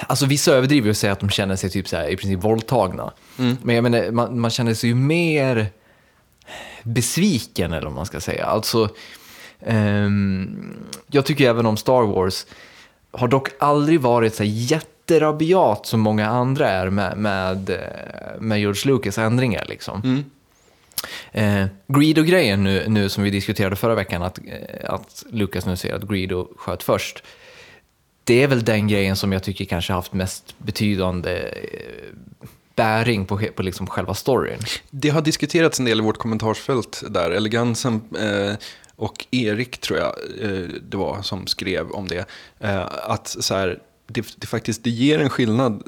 [0.07, 3.13] Alltså vissa överdriver och säger att de känner sig typ så här, i princip våldtagna.
[3.63, 5.67] Men jag menar, man, man känner sig ju mer
[6.83, 8.45] besviken eller vad man ska säga.
[8.45, 8.89] Alltså,
[9.61, 10.75] ehm,
[11.07, 12.47] jag tycker även om Star Wars
[13.11, 18.93] har dock aldrig varit så jätterabiat som många andra är med, med, eh, med George
[18.93, 19.65] Lucas ändringar.
[19.69, 20.25] Liksom.
[21.33, 25.95] Eh, Greedo-grejen nu, nu som vi diskuterade förra veckan, att, eh, att Lucas nu säger
[25.95, 27.23] att Greedo sköt först.
[28.25, 32.15] Det är väl den grejen som jag tycker kanske haft mest betydande eh,
[32.81, 34.59] bäring på, på liksom själva storyn.
[34.91, 37.31] Det har diskuterats en del i vårt kommentarsfält där.
[37.31, 38.55] Elegansen eh,
[38.97, 42.25] och Erik, tror jag eh, det var, som skrev om det.
[42.59, 45.83] Eh, att så här, det, det faktiskt det ger en skillnad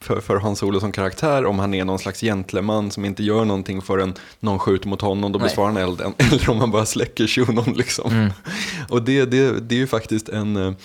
[0.00, 3.44] för, för Hans Solo som karaktär om han är någon slags gentleman som inte gör
[3.44, 6.12] någonting förrän någon skjuter mot honom, då besvarar han elden.
[6.18, 8.30] Eller om han bara släcker shunon liksom.
[8.88, 10.76] Och det, det, det är ju faktiskt en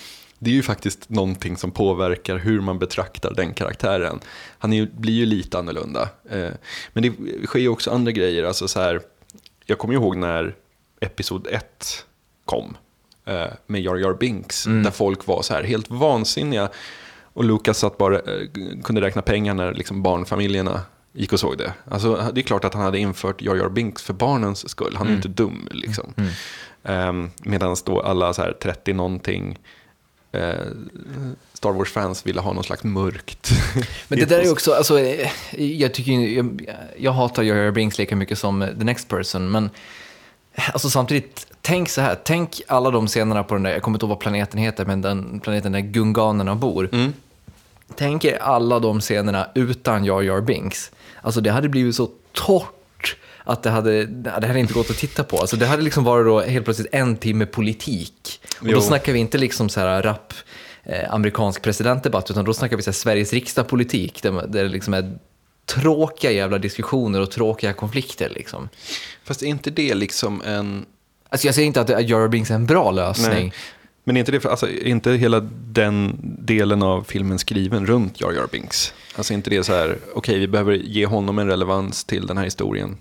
[0.42, 4.20] det är ju faktiskt någonting som påverkar hur man betraktar den karaktären.
[4.58, 6.08] Han är, blir ju lite annorlunda.
[6.30, 6.50] Eh,
[6.92, 7.12] men det
[7.46, 8.44] sker ju också andra grejer.
[8.44, 9.00] Alltså så här,
[9.66, 10.54] jag kommer ju ihåg när
[11.00, 12.06] Episod 1
[12.44, 12.76] kom
[13.24, 14.82] eh, med Jar Jar Binks, mm.
[14.82, 16.68] där folk var så här helt vansinniga.
[17.32, 18.48] Och Lucas satt bara, eh,
[18.84, 20.80] kunde räkna pengar när liksom barnfamiljerna
[21.12, 21.72] gick och såg det.
[21.84, 24.94] Alltså, det är klart att han hade infört Jar Jar Binks för barnens skull.
[24.96, 25.16] Han är mm.
[25.16, 25.68] inte dum.
[25.70, 26.14] Liksom.
[26.16, 26.30] Mm.
[26.84, 29.58] Ehm, Medan då alla 30-någonting
[31.52, 33.50] Star Wars-fans ville ha någon slags mörkt.
[34.08, 36.66] Men det där är också, alltså, eh, jag, tycker, jag,
[36.98, 39.70] jag hatar Jar Binks lika mycket som eh, The Next Person, men
[40.72, 44.04] alltså, samtidigt, tänk så här, tänk alla de scenerna på den där, jag kommer inte
[44.04, 46.88] ihåg vad planeten heter, men den planeten där gunganerna bor.
[47.96, 50.90] Tänk er alla de scenerna utan Jar Jar Binks.
[51.22, 52.81] Alltså det hade blivit så torrt
[53.44, 55.38] att det hade, det hade inte gått att titta på.
[55.38, 58.40] Alltså det hade liksom varit då helt plötsligt en timme politik.
[58.60, 58.74] Och Jo.
[58.74, 60.34] då snackar vi inte liksom så här rapp
[60.84, 64.94] eh, amerikansk presidentdebatt, utan då snackar vi så här Sveriges riksdag-politik, där, där det liksom
[64.94, 65.18] är
[65.66, 68.28] tråkiga jävla diskussioner och tråkiga konflikter.
[68.28, 68.68] Liksom.
[69.24, 70.84] Fast är inte det liksom en...
[71.28, 73.28] Alltså jag säger inte att Jar Binks är en bra lösning.
[73.30, 73.52] Nej.
[74.04, 78.32] Men är inte, det, för- alltså, inte hela den delen av filmen skriven runt Jar
[78.32, 78.94] Jar Binks?
[79.16, 82.44] Alltså inte det så här, okej vi behöver ge honom en relevans till den här
[82.44, 82.96] historien.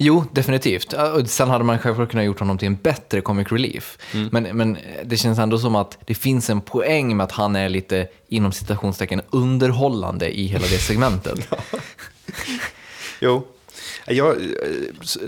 [0.00, 0.06] Ja.
[0.06, 0.92] Jo, definitivt.
[0.92, 3.98] Ja, Sen hade man självklart kunnat gjort honom till en bättre comic relief.
[4.32, 7.68] Men, men det känns ändå som att det finns en poäng med att han är
[7.68, 11.48] lite, inom citationstecken, underhållande i hela det segmentet.
[13.22, 13.46] Jo.
[14.06, 14.36] Jag,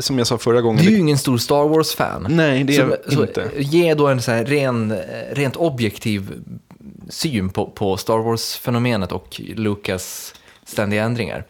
[0.01, 0.85] som jag sa förra gången.
[0.85, 2.27] Du är ju ingen stor Star Wars-fan.
[2.29, 3.51] Nej, det är så, jag inte.
[3.59, 4.95] Ge då en så här ren,
[5.31, 6.33] rent objektiv
[7.09, 11.45] syn på, på Star Wars-fenomenet och Lucas ständiga ändringar.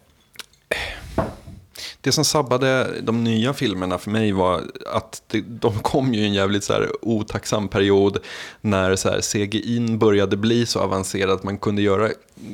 [2.03, 6.25] Det som sabbade de nya filmerna för mig var att det, de kom ju i
[6.25, 8.17] en jävligt så här otacksam period
[8.61, 12.09] när så här CGI började bli så avancerad att man kunde göra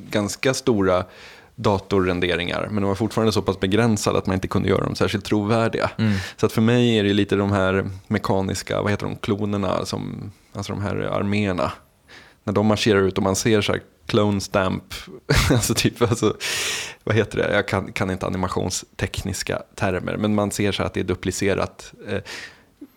[0.09, 1.05] ganska stora
[1.55, 2.67] datorrenderingar.
[2.71, 5.91] Men de var fortfarande så pass begränsade att man inte kunde göra dem särskilt trovärdiga.
[6.37, 10.31] Så att för mig är det lite de här mekaniska, vad heter de, klonerna, som,
[10.53, 11.71] alltså de här arméerna.
[12.43, 14.93] När de marscherar ut och man ser så här clone stamp,
[15.51, 16.35] alltså typ, alltså,
[17.09, 20.99] vad heter det, jag kan, kan inte animationstekniska termer, men man ser så att det
[20.99, 21.93] är duplicerat.
[22.09, 22.17] Eh,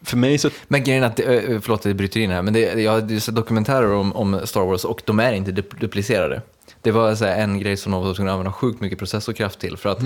[0.05, 1.27] För mig så, Men grejen att, eh,
[1.61, 4.61] förlåt att jag bryter in här, men det, jag har sett dokumentärer om, om Star
[4.65, 6.43] Wars och de är inte dupl- duplicerade.
[6.83, 9.77] Det var så en grej som de var tvungna att använda sjukt mycket processorkraft till.
[9.77, 9.99] För att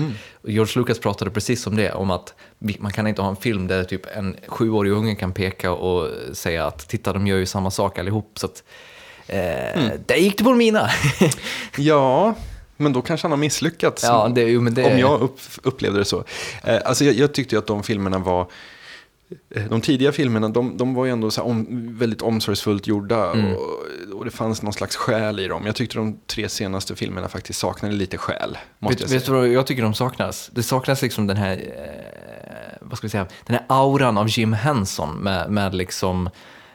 [0.43, 2.33] George Lucas pratade precis om det, om att
[2.79, 6.65] man kan inte ha en film där typ en sjuårig unge kan peka och säga
[6.65, 8.31] att titta, de gör ju samma sak allihop.
[8.39, 8.63] Så att,
[9.27, 10.89] eh, Där gick det på mina!
[11.77, 12.35] ja,
[12.77, 14.03] men då kanske han har misslyckats.
[14.03, 16.23] ja, det, jo, det, Om jag upp, upplevde det så.
[16.63, 18.47] Eh, alltså jag, jag tyckte ju att de filmerna var,
[19.55, 21.65] eh, de tidiga filmerna, de, de var ju ändå om,
[21.97, 23.31] väldigt omsorgsfullt gjorda.
[23.31, 23.53] Mm.
[23.53, 23.69] Och,
[24.13, 25.65] och det fanns någon slags själ i dem.
[25.65, 28.57] Jag tyckte de tre senaste filmerna faktiskt saknade lite själ.
[28.79, 30.49] Måste Vet, jag vet vad jag tycker de saknas?
[30.53, 34.53] Det saknas liksom den här, eh, vad ska vi säga, den här auran av Jim
[34.53, 36.29] Henson med, med liksom,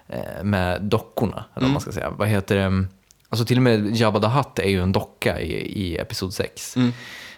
[0.08, 2.10] eh, med dockorna, eller vad man ska säga.
[2.10, 2.86] Vad heter det?
[3.32, 6.76] Alltså till och med Jabba the Hutt är ju en docka i, i Episod 6.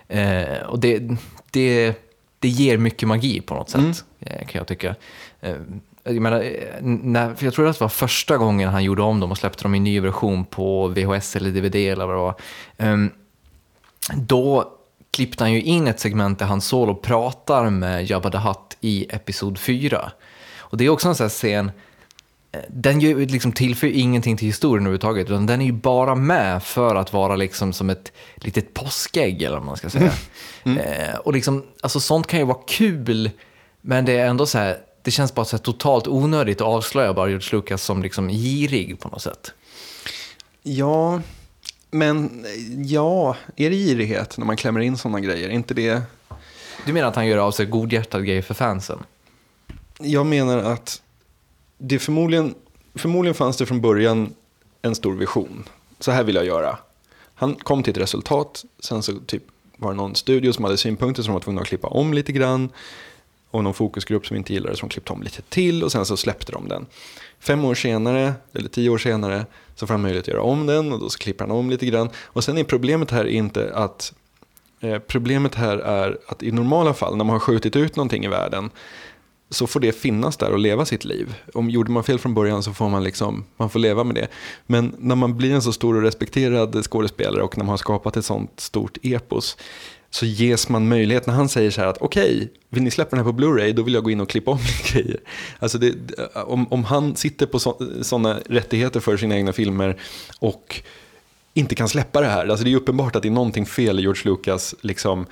[0.08, 1.02] Eh, och det,
[1.50, 1.94] det,
[2.38, 4.94] det ger mycket magi på något sätt, eh, kan jag tycka.
[5.40, 5.56] Eh,
[6.04, 9.20] jag, menar, eh, när, för jag tror att det var första gången han gjorde om
[9.20, 12.34] dem och släppte dem i ny version på VHS eller DVD eller vad det var.
[12.76, 13.10] Ehm,
[14.14, 14.72] då
[15.10, 19.06] klippte han ju in ett segment där han solo pratar med Jabba the Hutt i
[19.10, 20.12] Episod 4.
[20.58, 21.70] Och det är också en sån här scen,
[22.68, 26.94] den ju liksom tillför ingenting till historien överhuvudtaget, utan den är ju bara med för
[26.94, 30.12] att vara liksom som ett litet påskägg, eller vad man ska säga.
[30.64, 33.30] Eh, och liksom, alltså sånt kan ju vara kul,
[33.80, 37.28] men det är ändå så här, det känns bara så totalt onödigt att avslöja bara
[37.28, 39.52] George Lucas som liksom girig på något sätt.
[40.62, 41.20] Ja,
[41.90, 42.46] men
[42.86, 45.48] ja, är det girighet när man klämmer in sådana grejer?
[45.48, 46.02] Är inte det...
[46.86, 48.98] Du menar att han gör av sig godhjärtad grej för fansen?
[49.98, 51.02] Jag menar att
[51.88, 52.54] det förmodligen,
[52.94, 54.34] förmodligen fanns det från början
[54.82, 55.64] en stor vision.
[56.00, 56.78] Så här vill jag göra.
[57.34, 59.42] Han kom till ett resultat, sen så typ
[59.76, 62.32] var det någon studio som hade synpunkter som de var tvungna att klippa om lite
[62.32, 62.68] grann.
[63.50, 66.52] Och någon fokusgrupp som inte gillade som klippte om lite till och sen så släppte
[66.52, 66.86] de den.
[67.40, 70.92] Fem år senare, eller tio år senare, så får han möjlighet att göra om den
[70.92, 72.10] och då så klipper han om lite grann.
[72.24, 74.12] Och sen är problemet här inte att
[74.80, 78.28] eh, Problemet här är att i normala fall när man har skjutit ut någonting i
[78.28, 78.70] världen
[79.54, 81.34] så får det finnas där och leva sitt liv.
[81.54, 84.28] Om gjorde man fel från början så får man liksom, man får leva med det.
[84.66, 88.16] Men när man blir en så stor och respekterad skådespelare och när man har skapat
[88.16, 89.56] ett sånt stort epos
[90.10, 93.16] så ges man möjlighet, när han säger så här att okej, okay, vill ni släppa
[93.16, 94.58] den här på Blu-ray då vill jag gå in och klippa om
[94.92, 95.20] grejer.
[95.58, 95.94] Alltså det,
[96.34, 97.58] om, om han sitter på
[98.02, 100.00] sådana rättigheter för sina egna filmer
[100.38, 100.82] och
[101.54, 104.02] inte kan släppa det här, alltså det är uppenbart att det är någonting fel i
[104.02, 105.26] George Lucas liksom,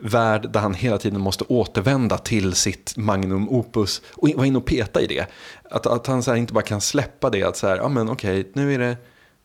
[0.00, 4.66] värld där han hela tiden måste återvända till sitt magnum opus och vara inne och
[4.66, 5.26] peta i det.
[5.70, 8.50] Att, att han så inte bara kan släppa det, att så här, ja men okej,
[8.52, 8.96] nu är det,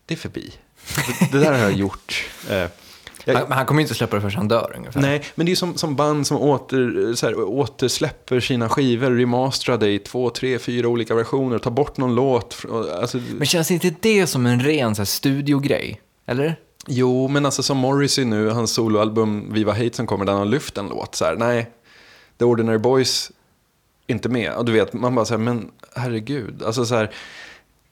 [0.06, 0.54] det är förbi.
[1.20, 2.30] Det, det där har jag gjort.
[2.50, 2.68] Eh,
[3.26, 5.02] jag, han, han kommer inte släppa det förrän han dör ungefär.
[5.02, 9.90] Nej, men det är som, som band som åter, så här, återsläpper sina skivor remasterade
[9.90, 11.60] i två, tre, fyra olika versioner.
[11.60, 12.66] Tar bort någon låt.
[13.02, 16.02] Alltså, men känns inte det som en ren så här, studiogrej?
[16.26, 16.56] Eller?
[16.88, 20.46] Jo, men alltså som Morrissey nu, hans soloalbum Viva Hate som kommer, där han har
[20.46, 21.16] lyft en låt.
[21.16, 21.72] Så här, nej,
[22.38, 23.32] The Ordinary Boys,
[24.08, 24.54] inte med.
[24.54, 26.64] Och du vet, man bara så här, men herregud.
[26.64, 27.12] Alltså så här,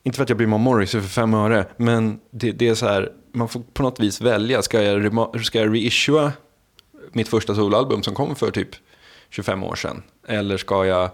[0.02, 2.86] inte för att jag mig om Morrissey för fem öre, men det, det, är så
[2.86, 4.62] här, man får på något vis välja.
[4.62, 6.32] Ska jag, ska jag reissua
[7.12, 8.68] mitt första soloalbum som kom för typ
[9.30, 10.02] 25 år sedan?
[10.28, 11.10] Eller ska jag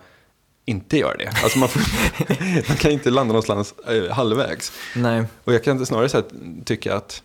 [0.64, 1.32] inte göra det?
[1.42, 1.82] Alltså man, får,
[2.68, 4.72] man kan inte landa någonstans eh, halvvägs.
[4.96, 5.24] Nej.
[5.44, 6.26] Och jag kan snarare så här,
[6.64, 7.22] tycka att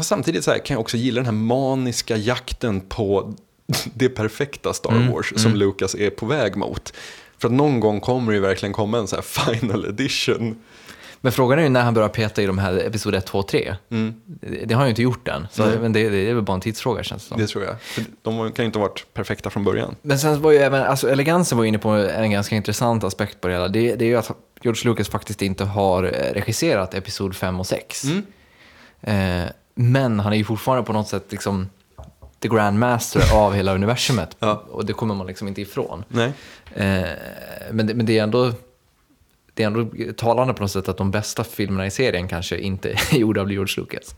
[0.00, 3.34] Samtidigt så här, kan jag också gilla den här maniska jakten på
[3.94, 5.58] det perfekta Star mm, Wars mm, som mm.
[5.58, 6.92] Lucas är på väg mot.
[7.38, 10.56] För att någon gång kommer det ju verkligen komma en så här final edition.
[11.20, 13.76] Men frågan är ju när han börjar peta i de här episod 1, 2, 3.
[13.90, 14.14] Mm.
[14.64, 16.60] Det, har han ju inte gjort än, så men det, det, är väl bara en
[16.60, 17.40] tidsfråga känns det som.
[17.40, 17.80] Det tror jag.
[17.80, 19.96] För de kan ju inte ha varit perfekta från början.
[20.02, 23.48] Men sen var ju även, alltså elegansen var inne på en ganska intressant aspekt på
[23.48, 23.68] det hela.
[23.68, 24.30] Det, det är ju att
[24.62, 28.04] George Lucas faktiskt inte har regisserat episod 5 och 6.
[28.04, 28.22] Mm.
[29.02, 31.68] Eh, men han är ju fortfarande på något sätt liksom
[32.38, 34.36] the grandmaster av hela universumet.
[34.38, 34.64] Ja.
[34.70, 36.04] Och det kommer man liksom inte ifrån.
[36.74, 37.02] Eh,
[37.70, 38.52] men, det, men det är ändå
[39.54, 42.90] det är ändå talande på något sätt att de bästa filmerna i serien kanske inte
[43.12, 44.14] är gjorda av George Lucas.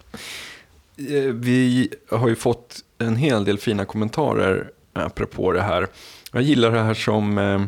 [0.96, 5.86] Eh, vi har ju fått en hel del fina kommentarer apropå det här.
[6.32, 7.62] Jag gillar det här som eh,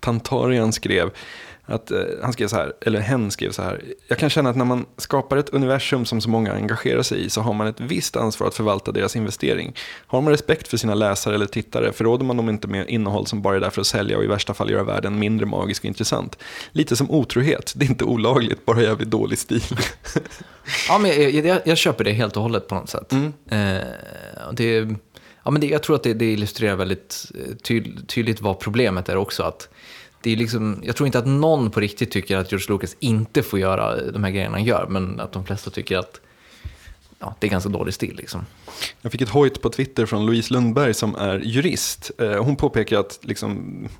[0.00, 1.10] Tantarian skrev.
[1.70, 3.82] Att, eh, han skrev så här, eller hen skrev så här.
[4.08, 7.30] Jag kan känna att när man skapar ett universum som så många engagerar sig i
[7.30, 9.74] så har man ett visst ansvar att förvalta deras investering.
[10.06, 13.42] Har man respekt för sina läsare eller tittare förråder man dem inte med innehåll som
[13.42, 15.88] bara är där för att sälja och i värsta fall göra världen mindre magisk och
[15.88, 16.38] intressant.
[16.72, 19.62] Lite som otrohet, det är inte olagligt, bara jävligt dålig stil.
[20.88, 23.12] ja, men jag, jag, jag, köper det helt och hållet på något sätt.
[23.12, 23.32] Mm.
[23.50, 23.84] Eh,
[24.52, 24.88] det,
[25.44, 29.08] ja, men det, jag tror att det, det illustrerar väldigt eh, tyd, tydligt vad problemet
[29.08, 29.42] är också.
[29.42, 29.68] att
[30.22, 33.42] det är liksom, jag tror inte att någon på riktigt tycker att George Lucas inte
[33.42, 36.20] får göra de här grejerna han gör, men att de flesta tycker att
[37.18, 38.16] ja, det är ganska dålig stil.
[38.16, 38.46] Liksom.
[39.02, 42.10] Jag fick ett hojt på Twitter från Louise Lundberg som är jurist.
[42.18, 43.48] Eh, hon påpekar att liksom,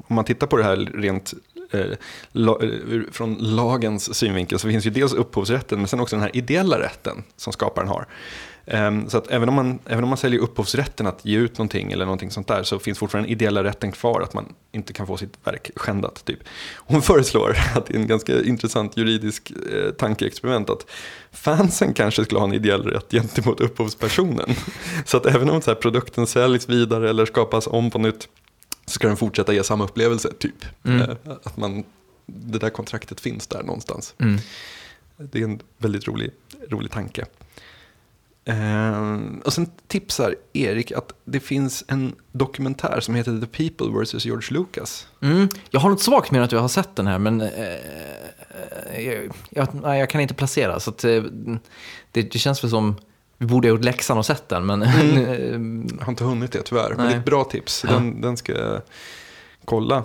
[0.07, 1.35] om man tittar på det här rent
[1.71, 1.87] Eh,
[2.33, 6.37] la, eh, från lagens synvinkel så finns ju dels upphovsrätten men sen också den här
[6.37, 8.07] ideella rätten som skaparen har.
[8.67, 11.93] Ehm, så att även om, man, även om man säljer upphovsrätten att ge ut någonting
[11.93, 15.07] eller någonting sånt där så finns fortfarande den ideella rätten kvar att man inte kan
[15.07, 16.25] få sitt verk skändat.
[16.25, 16.39] Typ.
[16.77, 20.87] Hon föreslår, att det är en ganska intressant juridisk eh, tankeexperiment, att
[21.33, 24.51] fansen kanske skulle ha en ideell rätt gentemot upphovspersonen.
[25.05, 28.29] så att även om så här, produkten säljs vidare eller skapas om på nytt
[28.91, 30.33] ska den fortsätta ge samma upplevelse.
[30.39, 30.65] typ.
[30.85, 31.01] Mm.
[31.01, 31.85] Eh, att man,
[32.27, 34.15] det där kontraktet finns där någonstans.
[34.19, 34.39] Mm.
[35.17, 36.31] Det är en väldigt rolig,
[36.69, 37.27] rolig tanke.
[38.49, 44.25] Uh, och sen tipsar Erik att det finns en dokumentär som heter The People vs.
[44.25, 45.07] George Lucas.
[45.23, 45.49] Mm.
[45.71, 47.49] Jag har något svagt med att jag har sett den här, men uh,
[48.99, 50.81] jag, jag, jag, kan inte placera.
[50.81, 51.23] Så att, det,
[52.13, 52.97] det, känns väl som,
[53.41, 54.67] vi borde ha gjort läxan och sett den.
[54.67, 55.89] Men mm.
[55.99, 56.97] jag har inte hunnit det tyvärr, Nej.
[56.97, 57.83] men det är ett bra tips.
[57.83, 58.23] Den, ja.
[58.23, 58.81] den ska jag
[59.65, 60.05] kolla.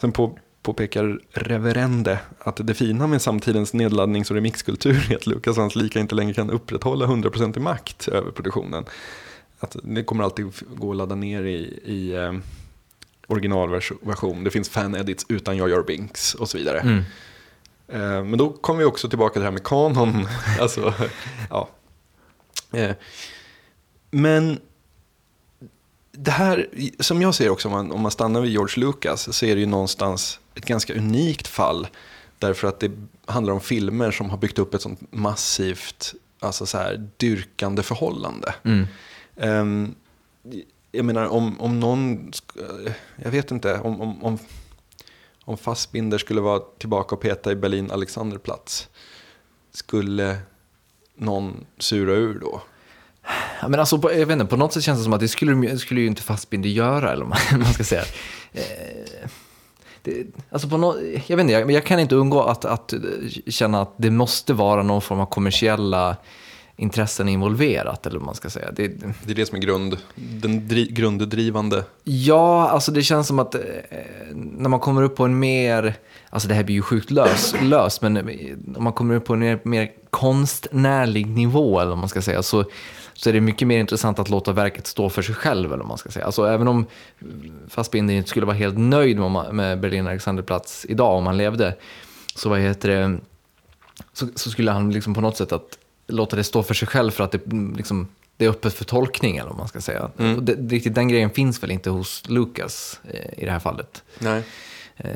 [0.00, 5.56] Sen på påpekar reverende att det fina med samtidens nedladdnings och remixkultur är att Lucas
[5.56, 8.84] och hans lika inte längre kan upprätthålla 100% i makt över produktionen.
[9.60, 12.32] Att det kommer alltid gå att ladda ner i, i eh,
[13.26, 14.44] originalversion.
[14.44, 16.80] Det finns fan-edits utan Jar Jar Binks och så vidare.
[16.80, 16.98] Mm.
[17.88, 20.28] Eh, men då kommer vi också tillbaka till det här med kanon.
[20.60, 20.94] alltså,
[21.50, 21.68] ja.
[22.76, 22.96] Eh,
[24.10, 24.60] men
[26.12, 26.68] det här,
[27.00, 29.60] som jag ser också, om man, om man stannar vid George Lucas, så är det
[29.60, 31.88] ju någonstans ett ganska unikt fall.
[32.38, 32.90] Därför att det
[33.26, 38.54] handlar om filmer som har byggt upp ett sånt massivt, alltså så här, dyrkande förhållande.
[38.64, 38.86] Mm.
[39.34, 39.94] Um,
[40.92, 42.32] jag menar om, om någon,
[43.16, 44.38] jag vet inte, om, om, om,
[45.44, 48.88] om Fassbinder skulle vara tillbaka och peta i Berlin Alexanderplatz,
[49.72, 50.38] skulle
[51.16, 52.62] någon sura ur då?
[53.60, 55.28] Ja, men alltså, på, jag vet inte, på något sätt känns det som att det
[55.28, 58.04] skulle, skulle ju inte Fassbinder göra, eller vad man man ska säga.
[58.52, 59.28] Eh,
[60.02, 62.94] det, alltså på no, jag vet inte, jag, jag kan inte undgå att, att
[63.46, 66.16] känna att det måste vara någon form av kommersiella
[66.76, 68.70] intressen involverat, eller vad man ska säga.
[68.72, 68.88] Det,
[69.24, 71.84] Det är det som är grund, den dri, grunddrivande.
[72.04, 73.60] Ja, alltså det känns som att eh,
[74.34, 75.94] när man kommer upp på en mer,
[76.30, 78.16] alltså det här blir ju sjukt lös, lös men
[78.76, 82.42] om man kommer upp på en mer, mer konstnärlig nivå, eller vad man ska säga,
[82.42, 82.64] så,
[83.12, 85.88] så är det mycket mer intressant att låta verket stå för sig själv, eller vad
[85.88, 86.26] man ska säga.
[86.26, 86.86] Alltså även om
[87.68, 91.74] Fassbinder inte skulle vara helt nöjd med, med Berlin Alexanderplatz idag, om han levde,
[92.34, 93.18] så vad heter det,
[94.12, 97.10] så, så skulle han liksom på något sätt att låta det stå för sig själv
[97.10, 100.10] för att det, mm, liksom, det är öppet för tolkning, eller vad man ska säga.
[100.36, 104.02] Och det, riktigt den grejen finns väl inte hos Lucas eh, i det här fallet.
[104.18, 104.42] Nej.
[104.96, 105.10] Eh,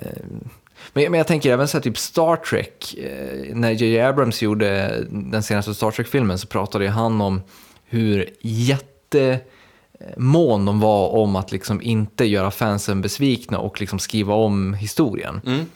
[0.92, 2.94] men, men jag tänker även så här, typ Star Trek.
[2.98, 4.00] Eh, när J.J.
[4.00, 7.42] Abrams gjorde den senaste Star Trek-filmen så pratade han om
[7.84, 9.44] hur jättemån
[10.64, 15.40] de var om att liksom inte göra fansen besvikna och liksom skriva om historien.
[15.46, 15.66] Mm.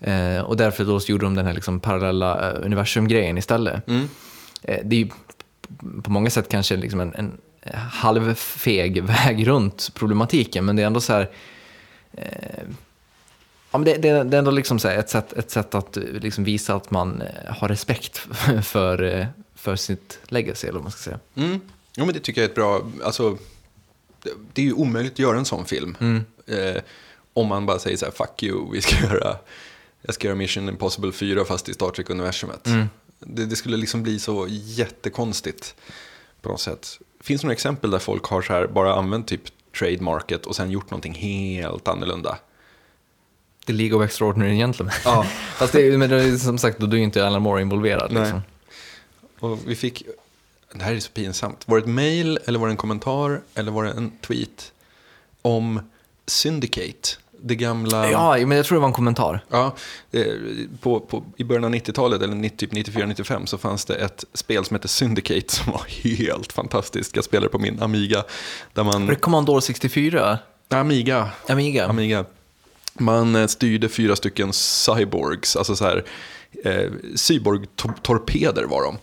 [0.00, 3.88] Eh, och därför då så gjorde de den här liksom parallella eh, universum-grejen istället.
[3.88, 4.08] Mm.
[4.62, 5.08] Eh, det är ju
[6.02, 7.38] på många sätt kanske liksom en, en
[7.74, 11.30] halvfeg väg runt problematiken, men det är ändå så här...
[12.12, 12.62] Eh,
[13.70, 16.02] ja, men det, det, det är ändå liksom så ett, sätt, ett sätt att eh,
[16.02, 18.18] liksom visa att man eh, har respekt
[18.62, 21.20] för, för sitt legacy, eller vad man ska säga.
[21.34, 21.60] Mm.
[21.96, 23.38] Jo, men det tycker jag är ett bra, alltså,
[24.22, 25.96] det, det är ju omöjligt att göra en sån film.
[26.00, 26.24] Mm.
[26.46, 26.82] Eh,
[27.32, 29.36] om man bara säger så här, fuck you, vi ska göra,
[30.02, 32.66] jag ska göra Mission Impossible 4 fast i Star Trek-universumet.
[32.66, 32.86] Mm.
[33.26, 35.74] Det, det skulle liksom bli så jättekonstigt
[36.40, 36.98] på något sätt.
[37.20, 39.42] Finns det några exempel där folk har så här, bara använt typ
[39.78, 42.38] trademarket och sen gjort någonting helt annorlunda?
[43.66, 44.94] The League of Extraordinary Gentlemen.
[45.04, 45.26] Ja.
[45.56, 48.12] Fast det, men det är, som sagt, då är ju inte Alan Moore involverad.
[48.12, 48.22] Nej.
[48.22, 48.42] Liksom.
[49.38, 50.02] Och vi fick,
[50.72, 53.72] det här är så pinsamt, var det ett mail eller var det en kommentar eller
[53.72, 54.72] var det en tweet
[55.42, 55.80] om
[56.26, 57.08] Syndicate?
[57.44, 58.10] Det gamla...
[58.10, 59.44] Ja, men jag tror det var en kommentar.
[59.48, 59.74] Ja,
[60.12, 60.24] eh,
[60.80, 64.64] på, på, I början av 90-talet, eller 90, typ 94-95, så fanns det ett spel
[64.64, 65.84] som hette Syndicate som var
[66.18, 67.16] helt fantastiskt.
[67.16, 68.24] Jag spelade på min Amiga.
[68.72, 70.38] Där man, Var det Commodore 64?
[70.68, 71.86] Amiga, Amiga?
[71.86, 72.24] Amiga.
[72.94, 76.04] Man eh, styrde fyra stycken cyborgs, alltså så här,
[76.64, 78.98] eh, cyborg-torpeder var de.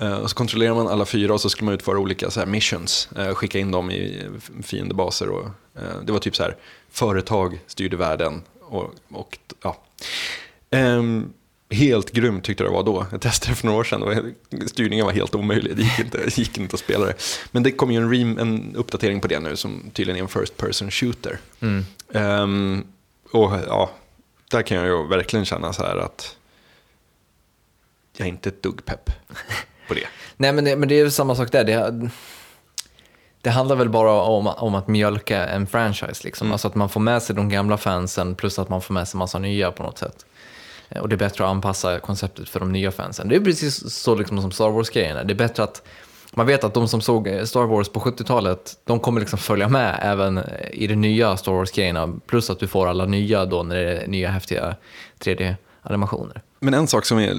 [0.00, 2.46] Eh, och så kontrollerar man alla fyra och så skulle man utföra olika så här,
[2.46, 4.28] missions, eh, skicka in dem i
[4.62, 5.28] fiendebaser.
[5.28, 5.44] Och,
[5.76, 6.56] eh, det var typ så här,
[6.90, 8.42] företag styrde världen.
[8.60, 9.76] Och, och, ja.
[10.70, 11.32] Ehm,
[11.70, 13.06] helt grymt tyckte jag det var då.
[13.10, 14.14] Jag testade det för några år sedan och
[14.70, 15.76] styrningen var helt omöjlig.
[15.76, 17.14] Det gick inte, gick inte att spela det.
[17.50, 20.28] Men det kommer ju en, rem, en uppdatering på det nu som tydligen är en
[20.28, 21.38] first person shooter.
[21.60, 21.84] Mm.
[22.12, 22.84] Ehm,
[23.30, 23.90] och ja,
[24.50, 26.36] där kan jag ju verkligen känna så här att
[28.20, 29.10] jag är inte ett dugg pepp
[29.88, 30.06] på det.
[30.36, 31.64] Nej, men det, men det är ju samma sak där.
[31.64, 32.08] Det,
[33.42, 36.24] det handlar väl bara om, om att mjölka en franchise.
[36.24, 36.46] Liksom.
[36.46, 36.52] Mm.
[36.52, 39.18] Alltså att man får med sig de gamla fansen plus att man får med sig
[39.18, 40.26] massa nya på något sätt.
[40.88, 43.28] Eh, Och det är bättre att anpassa konceptet för de nya fansen.
[43.28, 45.26] Det är precis så liksom som Star Wars-grejen.
[45.26, 45.82] Det är bättre att
[46.34, 49.68] man vet att de som såg eh, Star Wars på 70-talet, de kommer liksom följa
[49.68, 52.18] med även eh, i de nya Star Wars-grejerna.
[52.26, 54.76] Plus att du får alla nya då när det är nya häftiga
[55.18, 56.40] 3D-animationer.
[56.60, 57.36] Men en sak som är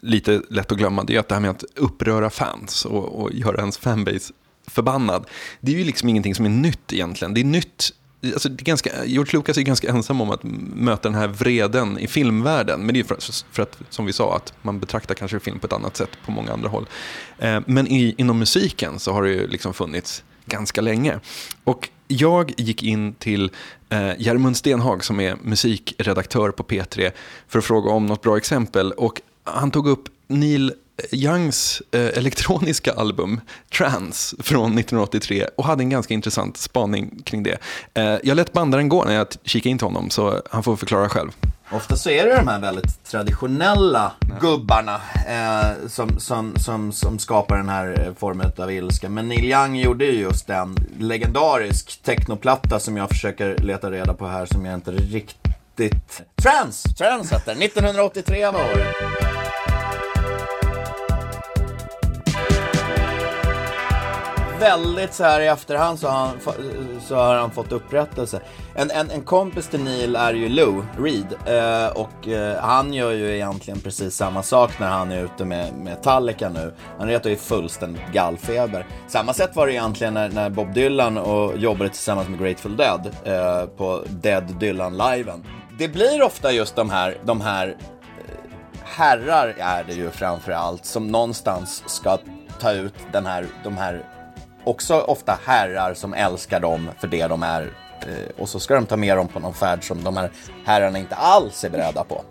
[0.00, 3.32] lite lätt att glömma det är att det här med att uppröra fans och, och
[3.32, 4.32] göra ens fanbase
[4.66, 5.26] förbannad.
[5.60, 7.34] Det är ju liksom ingenting som är nytt egentligen.
[7.34, 7.90] Det är nytt,
[8.24, 10.40] alltså det är ganska, George Lucas är ganska ensam om att
[10.74, 12.86] möta den här vreden i filmvärlden.
[12.86, 13.18] Men det är för,
[13.52, 16.30] för att, som vi sa, att man betraktar kanske film på ett annat sätt på
[16.32, 16.86] många andra håll.
[17.38, 21.20] Eh, men i, inom musiken så har det ju liksom funnits ganska länge.
[21.64, 23.50] Och jag gick in till
[23.88, 27.10] eh, Järmund Stenhag som är musikredaktör på P3
[27.48, 28.92] för att fråga om något bra exempel.
[28.92, 30.72] Och han tog upp Neil
[31.10, 33.40] Youngs eh, elektroniska album
[33.78, 37.58] Trans från 1983 och hade en ganska intressant spaning kring det.
[37.94, 41.08] Eh, jag lät bandaren gå när jag kikade in till honom så han får förklara
[41.08, 41.30] själv.
[41.72, 47.56] Ofta så är det de här väldigt traditionella gubbarna eh, som, som, som, som skapar
[47.56, 49.08] den här formen av ilska.
[49.08, 54.26] Men Neil Young gjorde ju just en legendarisk technoplatta som jag försöker leta reda på
[54.26, 56.22] här som jag inte riktigt...
[56.42, 56.82] Trans!
[56.82, 57.62] Trans heter den.
[57.62, 59.31] 1983 var året.
[64.62, 66.38] Väldigt så här i efterhand så har han,
[67.00, 68.40] så har han fått upprättelse.
[68.74, 73.10] En, en, en kompis till Neil är ju Lou Reed eh, och eh, han gör
[73.10, 76.74] ju egentligen precis samma sak när han är ute med Metallica nu.
[76.98, 78.86] Han retar ju fullständigt gallfeber.
[79.08, 83.10] Samma sätt var det egentligen när, när Bob Dylan och jobbade tillsammans med Grateful Dead
[83.24, 85.44] eh, på Dead Dylan-liven.
[85.78, 87.74] Det blir ofta just de här, de här eh,
[88.84, 92.18] herrar är det ju framför allt som någonstans ska
[92.60, 94.02] ta ut den här, de här
[94.64, 97.62] också ofta herrar som älskar dem för det de är.
[98.00, 100.30] Eh, och så ska de ta med dem på någon färd som de här
[100.64, 102.22] herrarna inte alls är beredda på.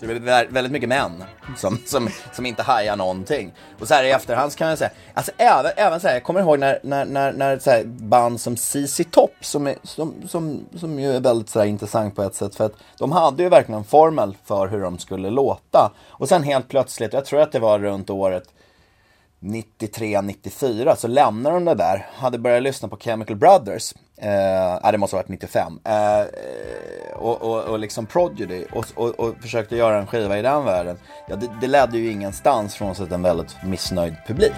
[0.00, 1.24] Så det blir väldigt mycket män
[1.56, 3.52] som, som, som inte hajar någonting.
[3.80, 6.24] Och så här i efterhand så kan jag säga, alltså även, även så här, jag
[6.24, 10.14] kommer ihåg när, när, när, när så här band som CC Top, som, är, som,
[10.28, 13.42] som, som ju är väldigt så här intressant på ett sätt, för att de hade
[13.42, 15.92] ju verkligen en formel för hur de skulle låta.
[16.08, 18.48] Och sen helt plötsligt, jag tror att det var runt året
[19.46, 23.94] 93, 94 så lämnade de det där, hade börjat lyssna på Chemical Brothers.
[24.16, 25.80] Eh, det måste ha varit 95.
[25.84, 26.26] Eh,
[27.16, 30.98] och, och, och liksom Prodigy och, och, och, försökte göra en skiva i den världen.
[31.28, 34.52] Ja, det, det ledde ju ingenstans frånsett en väldigt missnöjd publik.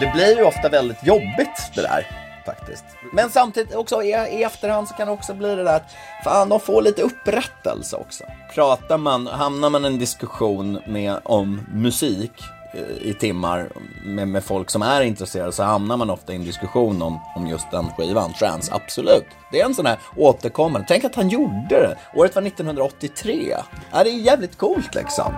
[0.00, 2.17] Det blir ju ofta väldigt jobbigt det där
[2.48, 2.84] faktiskt.
[3.12, 5.90] Men samtidigt också i, i efterhand så kan det också bli det där att
[6.24, 8.24] fan, de får lite upprättelse också.
[8.54, 12.32] Pratar man, hamnar man i en diskussion med, om musik
[12.74, 13.68] eh, i timmar
[14.04, 17.46] med, med folk som är intresserade så hamnar man ofta i en diskussion om, om
[17.46, 19.26] just den skivan, trans, absolut.
[19.52, 23.56] Det är en sån här återkommande, tänk att han gjorde det, året var 1983.
[23.92, 25.32] Ja, det är jävligt coolt liksom.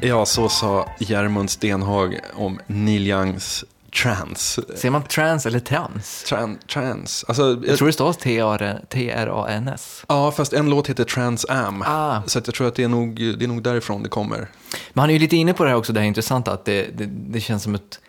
[0.00, 3.64] Ja, så sa Järmund Stenhag om Neil Youngs
[4.02, 4.60] trans.
[4.76, 6.24] Säger man trans eller trans?
[6.28, 7.24] Tran, trans.
[7.28, 10.04] Alltså, jag, jag tror det stavas T-R-A-N-S.
[10.08, 11.82] Ja, fast en låt heter Trans Am.
[11.86, 12.22] Ah.
[12.26, 14.48] Så jag tror att det är, nog, det är nog därifrån det kommer.
[14.92, 16.98] Men han är ju lite inne på det här också, det här intressanta, att det,
[16.98, 18.00] det, det känns som ett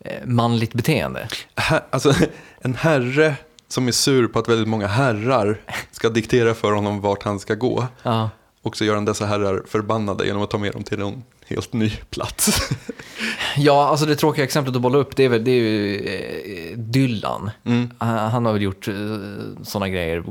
[0.00, 1.28] eh, manligt beteende.
[1.90, 2.14] Alltså,
[2.60, 3.34] en herre
[3.68, 7.54] som är sur på att väldigt många herrar ska diktera för honom vart han ska
[7.54, 7.86] gå.
[8.02, 8.28] Ah.
[8.64, 11.72] Och så gör han dessa herrar förbannade genom att ta med dem till någon helt
[11.72, 12.70] ny plats.
[13.56, 16.78] ja, alltså det tråkiga exemplet att bolla upp, det är, väl, det är ju eh,
[16.78, 17.50] Dylan.
[17.64, 17.90] Mm.
[17.98, 18.94] Han har väl gjort eh,
[19.62, 20.24] sådana grejer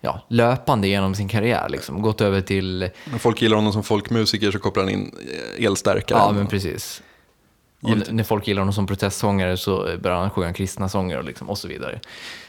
[0.00, 1.68] ja, löpande genom sin karriär.
[1.68, 2.02] Liksom.
[2.02, 2.90] Gått över till...
[3.04, 5.12] När folk gillar honom som folkmusiker så kopplar han in
[5.58, 6.18] eh, elstärkare.
[6.18, 7.02] Ja, men precis.
[7.80, 11.50] Och när folk gillar honom som protestsångare så börjar han sjunga kristna sånger och, liksom,
[11.50, 12.00] och så vidare.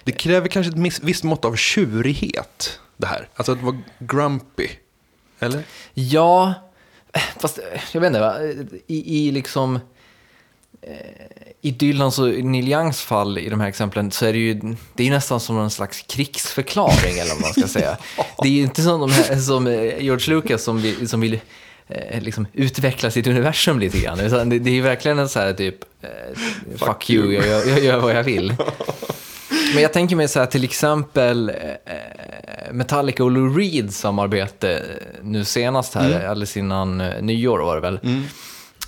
[0.04, 3.28] Det kräver kanske ett visst mått av tjurighet, det här.
[3.36, 4.68] Alltså att vara grumpy.
[5.46, 5.64] Eller?
[5.94, 6.54] Ja,
[7.40, 7.60] fast
[7.92, 8.36] jag vet inte, va?
[8.88, 9.80] I, i liksom...
[10.82, 10.92] Eh,
[11.62, 15.08] I Dylans och Neil Youngs fall i de här exemplen så är det ju det
[15.08, 17.98] är nästan som en slags krigsförklaring eller vad man ska säga.
[18.42, 21.40] Det är ju inte som, de här, som eh, George Lucas som vill, som vill
[21.88, 24.18] eh, liksom utveckla sitt universum lite grann.
[24.18, 26.10] Det, det är ju verkligen en så här typ, eh,
[26.70, 28.56] fuck, fuck you, jag, jag, jag gör vad jag vill.
[29.74, 35.24] Men jag tänker mig så här till exempel eh, Metallica och Lou Reed samarbete eh,
[35.24, 36.30] nu senast här, mm.
[36.30, 38.00] alldeles innan eh, nyår var det väl.
[38.04, 38.24] Mm.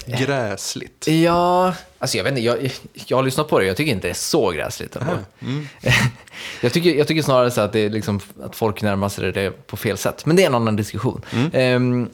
[0.05, 1.07] Gräsligt.
[1.07, 4.11] Ja, alltså jag vet inte, jag, jag har lyssnat på det, jag tycker inte det
[4.11, 4.95] är så gräsligt.
[5.39, 5.67] Mm.
[6.61, 9.67] jag, tycker, jag tycker snarare så att, det är liksom, att folk närmar sig det
[9.67, 11.21] på fel sätt, men det är en annan diskussion.
[11.53, 12.09] Um,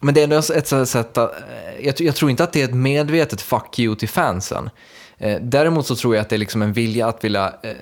[0.00, 1.34] men det är ändå ett sätt att,
[1.80, 4.70] jag, jag, tror inte att det är ett medvetet fuck you till fansen.
[5.18, 7.72] Eh, däremot så tror jag att det är liksom en vilja att vilja eh,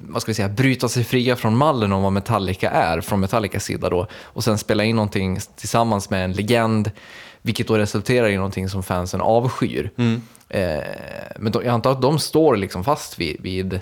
[0.00, 3.64] vad ska vi säga, bryta sig fria från mallen om vad Metallica är, från Metallicas
[3.64, 6.90] sida då, och sen spela in någonting tillsammans med en legend,
[7.42, 9.90] vilket då resulterar i någonting som fansen avskyr.
[9.96, 10.22] Mm.
[10.48, 10.84] Eh,
[11.38, 13.80] men då, jag antar att de står liksom fast vid, vid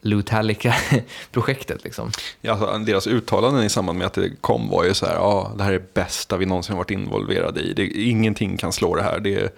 [0.00, 1.84] Lutalica-projektet.
[1.84, 2.10] Liksom.
[2.40, 5.20] Ja, alltså, deras uttalanden i samband med att det kom var ju så här, ja,
[5.20, 7.72] ah, det här är det bästa vi någonsin varit involverade i.
[7.72, 9.20] Det, ingenting kan slå det här.
[9.20, 9.54] Det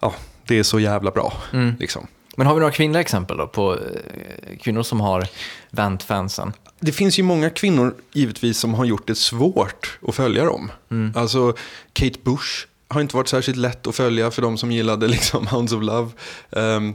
[0.00, 0.14] ja,
[0.48, 1.32] det är så jävla bra.
[1.52, 1.74] Mm.
[1.78, 2.06] Liksom.
[2.36, 5.28] Men har vi några kvinnliga exempel då på eh, kvinnor som har
[5.70, 6.52] vänt fansen?
[6.80, 10.70] Det finns ju många kvinnor givetvis som har gjort det svårt att följa dem.
[10.90, 11.12] Mm.
[11.16, 11.54] Alltså
[11.92, 15.72] Kate Bush har inte varit särskilt lätt att följa för de som gillade liksom Hounds
[15.72, 16.10] of Love.
[16.50, 16.94] Um,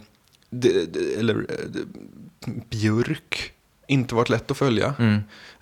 [0.49, 1.45] det, det, eller uh,
[2.70, 3.52] Björk
[3.92, 4.94] inte varit lätt att följa.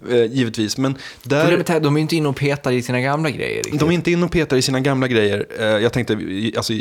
[0.09, 1.41] Eh, givetvis, men där...
[1.43, 3.79] Problemet är, de är inte inne och petar i sina gamla grejer riktigt.
[3.79, 5.45] De är inte inne och petar i sina gamla grejer.
[5.59, 6.13] Eh, Jag tänkte,
[6.57, 6.73] alltså,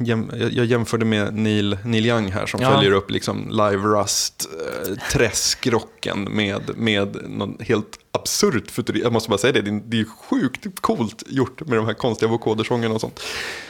[0.00, 2.74] jäm, jag jämförde med Neil, Neil Young här som Ja.
[2.74, 4.48] följer upp liksom Live Rust,
[4.88, 9.02] eh, träskrocken med, med någon helt absurt futurism.
[9.04, 11.94] Jag måste bara säga det, det är- det är sjukt coolt gjort med de här
[11.94, 13.20] konstiga vokodersångerna och sånt.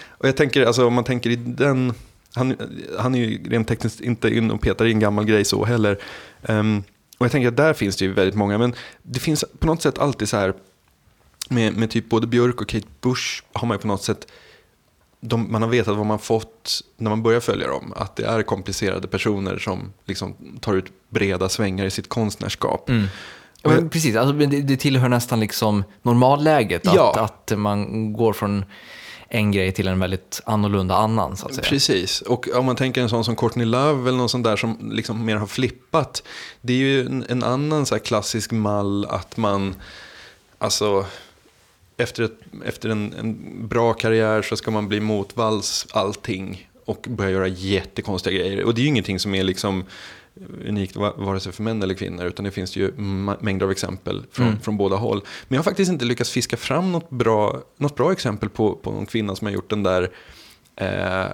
[0.09, 1.93] Och jag tänker, alltså om man tänker i den,
[2.35, 2.57] han,
[2.99, 5.99] han är ju rent tekniskt inte in och petar i en gammal grej så heller.
[6.43, 6.83] Ehm,
[7.21, 9.83] och jag tänker att där finns det ju väldigt många, men det finns på något
[9.83, 10.55] sätt alltid så här,
[11.49, 14.27] med, med typ både Björk och Kate Bush har man ju på något sätt
[15.21, 17.93] de, man har vetat vad man fått när man börjar följa dem.
[17.97, 22.91] Att det är komplicerade personer som liksom tar ut breda svängar i sitt konstnärskap.
[23.63, 26.87] Ja, men precis, alltså, det, det tillhör nästan liksom normalläget.
[26.87, 27.15] Att, Ja.
[27.21, 28.65] att man går från
[29.33, 31.69] en grej till en väldigt annorlunda annan, så att säga.
[31.69, 34.91] Precis, och om man tänker en sån som Courtney Love eller någon sån där som
[34.93, 36.23] liksom mer har flippat.
[36.61, 39.75] Det är ju en, en annan så här klassisk mall att man,
[40.59, 41.07] alltså
[41.97, 47.31] efter, ett, efter en, en bra karriär så ska man bli motvalls allting och börja
[47.31, 48.65] göra jättekonstiga grejer.
[48.65, 49.85] Och det är ju ingenting som är liksom
[50.69, 52.93] unikt va- vare sig för män eller kvinnor utan det finns ju
[53.41, 55.23] mängder av exempel från, från båda håll.
[55.49, 58.91] Men jag har faktiskt inte lyckats fiska fram något bra, något bra exempel på, på
[58.91, 60.11] någon kvinna som har gjort den där
[60.77, 61.25] eh,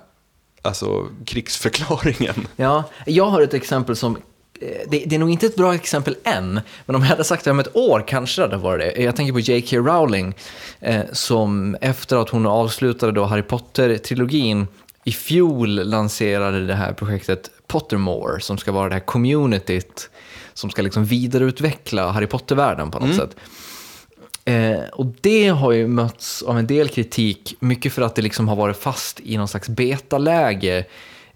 [0.63, 2.35] alltså krigsförklaringen.
[2.57, 4.17] Ja, jag har ett exempel som
[4.61, 7.45] eh, det, det är nog inte ett bra exempel än, men om jag hade sagt
[7.45, 9.03] det om ett år kanske det hade varit det.
[9.03, 9.77] Jag tänker på J.K.
[9.77, 10.35] Rowling,
[10.81, 14.67] eh, som efter att hon avslutade då Harry Potter-trilogin
[15.05, 20.11] i fjol lanserade det här projektet Pottermore, som ska vara det här communityt
[20.55, 23.37] som ska liksom vidareutveckla Harry Potter-världen på något sätt.
[24.45, 28.49] Eh, och det har ju mötts av en del kritik, mycket för att det liksom
[28.49, 30.85] har varit fast i någon slags betaläge.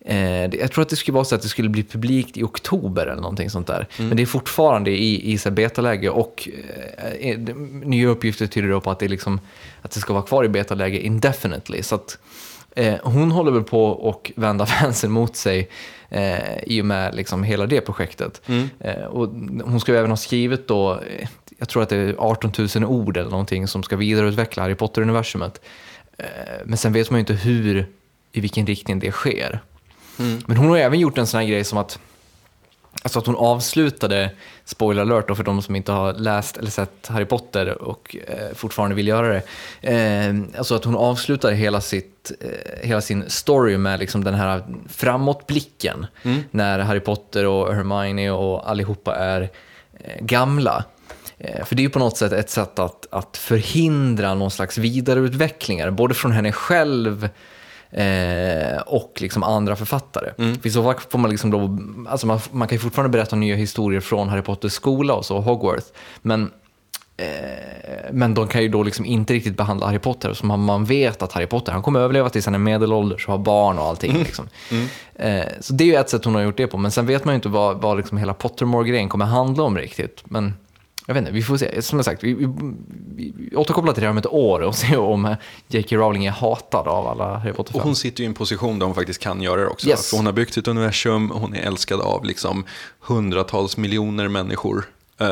[0.05, 3.07] Eh, jag tror att det skulle vara så att det skulle bli publikt i oktober
[3.07, 3.87] eller någonting sånt där.
[3.97, 6.49] Men det är fortfarande i, i så betaläge och
[6.99, 7.39] eh, eh,
[7.85, 9.41] nya uppgifter tyder då på att det, liksom,
[9.83, 11.83] att det ska vara kvar i betaläge indefinitely.
[11.83, 12.19] Så att,
[12.77, 15.69] eh, hon håller väl på och vända fansen mot sig
[16.09, 18.43] eh, i och med liksom hela det projektet.
[18.81, 19.29] Eh, och
[19.65, 22.85] hon ska ju även ha skrivit då, eh, jag tror att det är 18 000
[22.85, 25.61] ord eller någonting som ska vidareutveckla Harry Potter-universumet.
[26.19, 26.25] Eh,
[26.65, 27.87] men sen vet man ju inte hur,
[28.33, 29.61] i vilken riktning det sker.
[30.47, 31.99] Men hon har även gjort en sån här grej som att
[33.03, 34.31] Alltså att hon avslutade,
[34.65, 38.55] spoiler alert då för de som inte har läst eller sett Harry Potter och eh,
[38.55, 39.43] fortfarande vill göra det.
[39.95, 44.63] Eh, alltså att hon avslutade hela, sitt, eh, hela sin story med liksom den här
[44.89, 46.07] framåtblicken.
[46.51, 49.51] När Harry Potter och Hermione och allihopa är
[50.01, 50.85] eh, gamla.
[51.39, 54.79] Eh, För det är ju på något sätt ett sätt att, att förhindra någon slags
[54.79, 57.29] vidareutvecklingar, både från henne själv
[57.93, 60.33] eh, och liksom andra författare.
[60.37, 61.79] För i så fall får man liksom lov,
[62.09, 65.41] alltså man, man kan ju fortfarande berätta nya historier från Harry Potters skola och så,
[65.41, 65.93] Hogwarts.
[66.23, 66.51] Men,
[67.17, 67.27] eh,
[68.13, 71.33] men de kan ju då liksom inte riktigt behandla Harry Potter som man, vet att
[71.33, 74.19] Harry Potter, han kommer överleva tills han är medelålders och har barn och allting.
[74.19, 74.49] Liksom.
[75.15, 77.25] Eh, så det är ju ett sätt hon har gjort det på, men sen vet
[77.25, 80.23] man ju inte vad, vad liksom hela Pottermore-grejen kommer handla om riktigt.
[80.25, 80.55] Men
[81.11, 81.83] jag vet inte, vi får se.
[81.83, 82.47] Som jag sagt, vi, vi,
[83.15, 85.37] vi, återkopplar till det om ett år och ser om
[85.69, 85.97] J.K.
[85.97, 87.85] Rowling är hatad av alla Harry Och Potter-fans.
[87.85, 89.89] hon sitter ju i en position där hon faktiskt kan göra det också.
[89.89, 90.11] Yes.
[90.11, 92.65] För hon har byggt sitt universum, hon är älskad av liksom
[93.01, 94.85] hundratals miljoner människor.
[95.21, 95.29] Eh,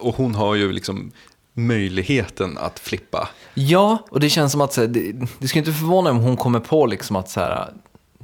[0.00, 1.12] och hon har ju liksom
[1.52, 3.28] möjligheten att flippa.
[3.54, 6.60] Ja, och det känns som att här, det, det skulle inte förvåna om hon kommer
[6.60, 7.72] på liksom att så här,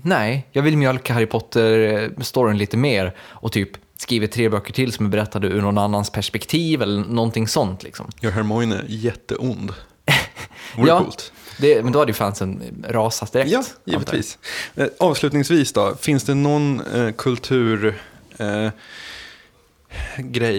[0.03, 3.71] nej, jag vill mjölka Harry Potter-storyn lite mer och typ
[4.01, 7.83] skriver tre böcker till som är berättade ur någon annans perspektiv eller någonting sånt.
[7.83, 8.11] Liksom.
[8.21, 9.73] Gör Hermione jätteond.
[10.77, 11.33] Vore ja, coolt.
[11.59, 13.51] det, men då hade ju fansen rasat direkt.
[13.51, 14.39] Ja, givetvis.
[14.75, 18.01] Eh, avslutningsvis då, finns det någon eh, kultur
[18.39, 18.69] eh,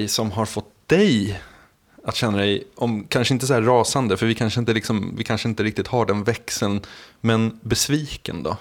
[0.07, 1.41] som har fått dig
[2.05, 5.23] att känna dig, om, kanske inte så här rasande, för vi kanske inte, liksom, vi
[5.23, 6.81] kanske inte riktigt har den växeln,
[7.21, 8.57] men besviken då?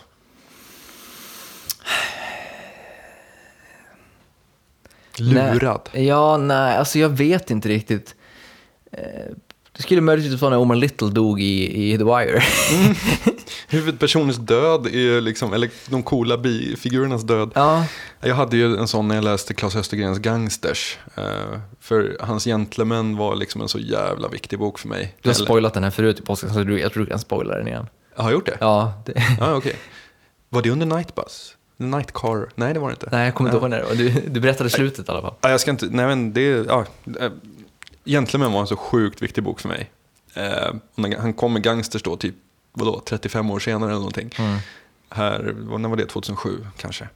[5.21, 5.89] Lurad?
[5.95, 8.14] Nej, ja, nej, alltså jag vet inte riktigt.
[8.93, 9.03] Eh,
[9.77, 12.43] Det skulle möjligtvis vara när Omar Little dog i, i The Wire.
[13.68, 17.51] Huvudpersonens död är liksom, eller de coola bifigurernas död.
[17.55, 17.85] ja,
[18.21, 20.99] Jag hade ju en sån när jag läste Claes Östergrens Gangsters.
[21.14, 21.25] Eh,
[21.81, 25.16] för hans Gentlemen var liksom en så jävla viktig bok för mig.
[25.23, 27.55] du har Eller- spoilat den här förut i påsken, så jag tror du kan spoila
[27.57, 27.87] den igen.
[28.16, 28.57] Jag har gjort det?
[28.61, 29.77] Ja, det, Ja, okej.
[30.49, 31.57] Var det under Nightbus?
[31.81, 32.49] Nightcar?
[32.55, 33.09] Nej, det var det inte.
[33.12, 33.95] nej, jag kommer inte ihåg när det var.
[33.95, 35.35] Du, du berättade slutet i alla fall.
[35.41, 36.85] Ja, jag ska inte, nej men det, ja.
[37.20, 37.31] eh,
[38.05, 39.91] Gentlemen var en så sjukt viktig bok för mig.
[40.35, 42.35] Eh, han kom med Gangsters då, typ,
[42.72, 44.31] vadå, 35 år senare eller någonting.
[44.39, 44.59] Mm.
[45.11, 46.07] Här, när var det?
[46.07, 47.09] 2007 kanske.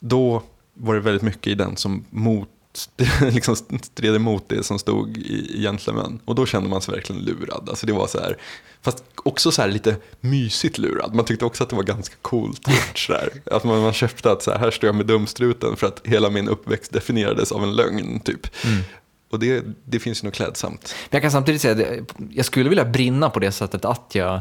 [0.00, 0.42] Då
[0.74, 2.48] var det väldigt mycket i den som mot,
[3.20, 6.20] liksom stred emot det som stod i Gentleman.
[6.24, 7.68] Och då kände man sig verkligen lurad.
[7.68, 8.36] Alltså det var så här,
[8.82, 11.14] fast också så här lite mysigt lurad.
[11.14, 12.98] Man tyckte också att det var ganska coolt gjort.
[12.98, 13.14] Så.
[13.54, 16.30] Att man, man köpte att så här, här står jag med dumstruten för att hela
[16.30, 18.20] min uppväxt definierades av en lögn.
[18.20, 18.64] Typ.
[18.64, 18.82] Mm.
[19.30, 20.94] Och det, det finns ju något klädsamt.
[21.10, 24.40] Men jag kan samtidigt säga att jag skulle vilja brinna på det sättet att jag,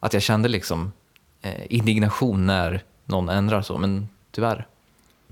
[0.00, 0.92] att jag kände liksom
[1.42, 4.66] eh, indignation när någon ändrar så, men tyvärr.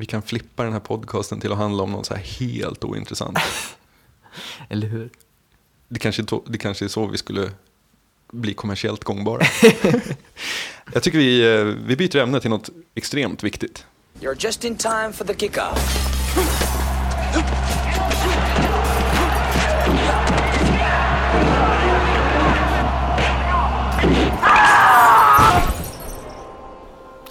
[0.00, 3.38] Vi kan flippa den här podcasten till att handla om något så här helt ointressant.
[4.68, 5.10] Eller hur?
[5.88, 7.50] Det kanske, det kanske är så vi skulle
[8.32, 9.42] bli kommersiellt gångbara.
[10.92, 13.86] jag tycker vi, eh, vi byter ämne till något extremt viktigt.
[14.20, 15.96] You're just in time for the kickoff.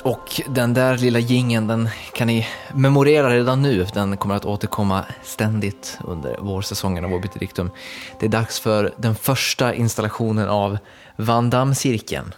[0.10, 3.88] Och den där lilla gingen den kan ni memorera redan nu.
[3.94, 7.72] Den kommer att återkomma ständigt under vårsäsongen av Obit Dictum.
[8.20, 10.78] Det är dags för den första installationen av
[11.16, 12.34] Van Damme-cirkeln.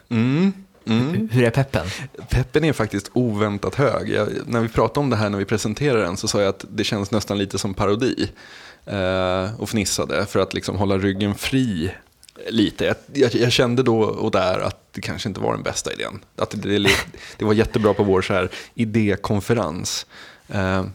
[1.32, 1.86] Hur är peppen?
[2.30, 4.10] Peppen är faktiskt oväntat hög.
[4.10, 6.66] Jag, när vi pratade om det här när vi presenterade den så sa jag att
[6.70, 8.32] det känns nästan lite som parodi.
[8.86, 11.92] Eh, och fnissade för att liksom hålla ryggen fri
[12.50, 12.86] lite.
[12.86, 16.20] Jag, jag, jag kände då och där att det kanske inte var den bästa idén.
[16.36, 16.90] Att det, det,
[17.38, 20.06] det var jättebra på vår så här idékonferens.
[20.48, 20.86] Eh,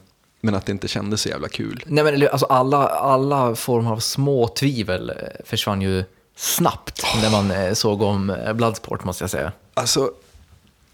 [0.40, 1.84] men att det inte kändes så jävla kul.
[1.86, 6.04] Nej, men, alltså, alla, alla former av små tvivel eh, försvann ju
[6.36, 9.52] snabbt när man eh, såg om eh, Bloodsport, måste jag säga.
[9.74, 10.10] Alltså,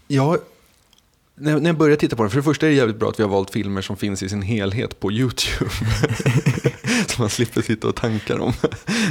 [0.07, 0.37] jag,
[1.35, 3.19] när, när jag började titta på den, för det första är det jävligt bra att
[3.19, 5.71] vi har valt filmer som finns i sin helhet på YouTube.
[7.07, 8.53] så man slipper sitta och tanka dem.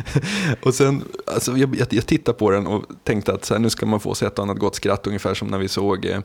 [0.62, 3.70] och sen, alltså, jag, jag, jag tittade på den och tänkte att så här, nu
[3.70, 6.20] ska man få sig ett annat gott skratt, ungefär som när vi såg eh,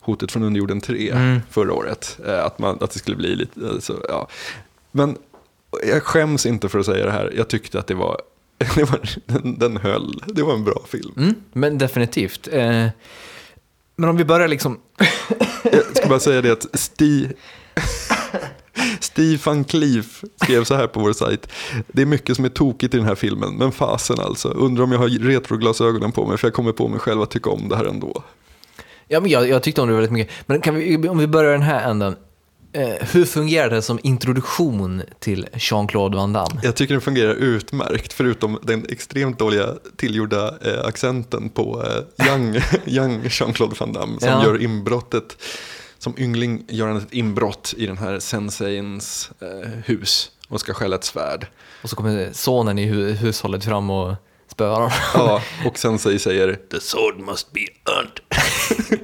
[0.00, 2.18] Hotet från underjorden 3 förra året.
[2.26, 4.28] Eh, att, man, att det skulle bli lite, alltså, ja.
[4.92, 5.16] Men
[5.86, 8.20] jag skäms inte för att säga det här, jag tyckte att det var,
[8.74, 11.14] det var den, den höll, det var en bra film.
[11.16, 12.48] Mm, men definitivt.
[12.52, 12.86] Eh,
[13.96, 14.80] men om vi börjar liksom...
[15.62, 17.28] Jag ska bara säga det att Sti...
[19.00, 21.48] Steve van Cleef skrev så här på vår sajt.
[21.88, 24.48] Det är mycket som är tokigt i den här filmen, men fasen alltså.
[24.48, 27.50] Undrar om jag har retroglasögonen på mig, för jag kommer på mig själv att tycka
[27.50, 28.22] om det här ändå.
[29.08, 30.32] Ja, men jag, jag tyckte om det väldigt mycket.
[30.46, 32.16] Men vi, om vi börjar den här änden.
[32.72, 36.60] Eh, hur fungerar det som introduktion till Jean-Claude Van Damme?
[36.62, 39.66] Jag tycker den fungerar utmärkt, förutom den extremt dåliga
[39.96, 41.84] tillgjorda eh, accenten på
[42.18, 42.56] eh, young,
[42.86, 44.44] young Jean-Claude Van Damme, som Ja.
[44.44, 45.36] gör inbrottet.
[46.06, 50.96] Som yngling gör han ett inbrott i den här senseins eh, hus och ska stjäla
[50.96, 51.46] ett svärd.
[51.82, 54.14] Och så kommer sonen i hu- hushållet fram och
[54.52, 54.90] spöar honom.
[55.14, 58.20] Ja, och Sensei säger “The sword must be earned”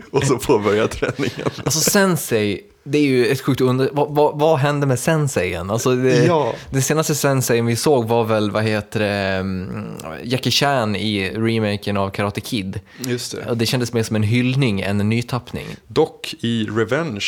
[0.11, 1.51] och så påbörjar träningen.
[1.65, 3.89] Alltså Sensei, det är ju ett sjukt under...
[3.93, 5.71] Vad, vad, vad hände med Senseien?
[5.71, 6.55] Alltså det, Ja.
[6.71, 9.85] det senaste Senseien vi såg var väl, vad heter det, mm,
[10.25, 12.81] Jackie Chan i remaken av Karate Kid.
[13.07, 13.51] Just det.
[13.51, 15.67] Och det kändes mer som en hyllning än en nytappning.
[15.87, 17.27] Dock i Revenge.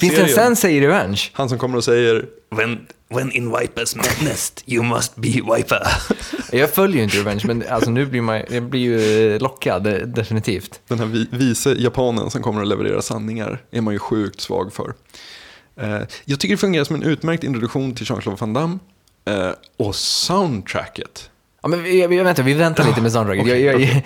[0.00, 1.20] Finns det en Sensei i Revenge?
[1.32, 2.86] Han som kommer och säger When
[3.16, 5.82] when in Viper's nest, you must be Viper.
[6.52, 10.80] Jag följer ju inte Revenge, men alltså nu blir man jag blir ju lockad, definitivt.
[10.88, 14.72] den här vi- vice japanen som kommer att leverera sanningar är man ju sjukt svag
[14.72, 14.94] för.
[15.80, 18.78] Eh, jag tycker det fungerar som en utmärkt introduktion till Jean-Claude Van Damme.
[19.24, 21.30] Eh, och soundtracket.
[21.64, 23.46] Ja, men vi, vi, vänta, vi väntar lite med soundtracket.
[23.46, 23.78] Jag, jag,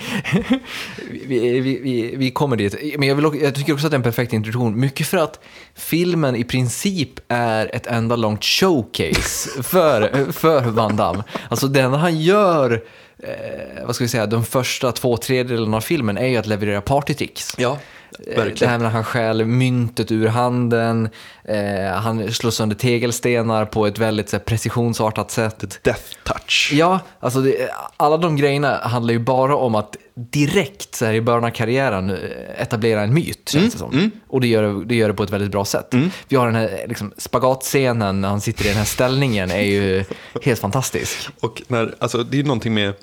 [1.26, 2.98] vi, vi, vi, vi kommer dit.
[2.98, 4.80] Men jag, vill, jag tycker också att det är en perfekt introduktion.
[4.80, 5.40] Mycket för att
[5.74, 11.22] filmen i princip är ett enda långt showcase för, för Van Damme.
[11.48, 12.82] Alltså det enda han gör,
[13.18, 16.80] eh, vad ska vi säga, de första två tredjedelarna av filmen är ju att leverera
[16.80, 17.54] partytricks.
[17.56, 17.78] Ja,
[18.12, 18.70] Eh, Det här verkligen.
[18.72, 21.08] med när han stjäl myntet ur handen,
[21.44, 25.78] eh, han slår sönder tegelstenar på ett väldigt så här, precisionsartat sätt.
[25.82, 26.70] Death touch.
[26.74, 31.20] Ja, alltså det, alla de grejerna handlar ju bara om att direkt så här, i
[31.20, 32.16] början av karriären eh,
[32.62, 34.10] etablera en myt, känns det som.
[34.28, 35.94] Och det gör, det- gör det på ett väldigt bra sätt.
[36.28, 40.04] Vi har den här liksom, spagatscenen när han sitter i den här ställningen, är ju
[40.42, 41.28] helt fantastisk.
[41.40, 42.94] Och när, alltså, det är någonting med,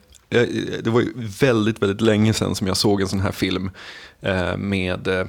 [0.83, 1.05] det var
[1.39, 3.71] väldigt, väldigt länge sedan som jag såg en sån här film
[4.21, 5.25] eh, med, eh,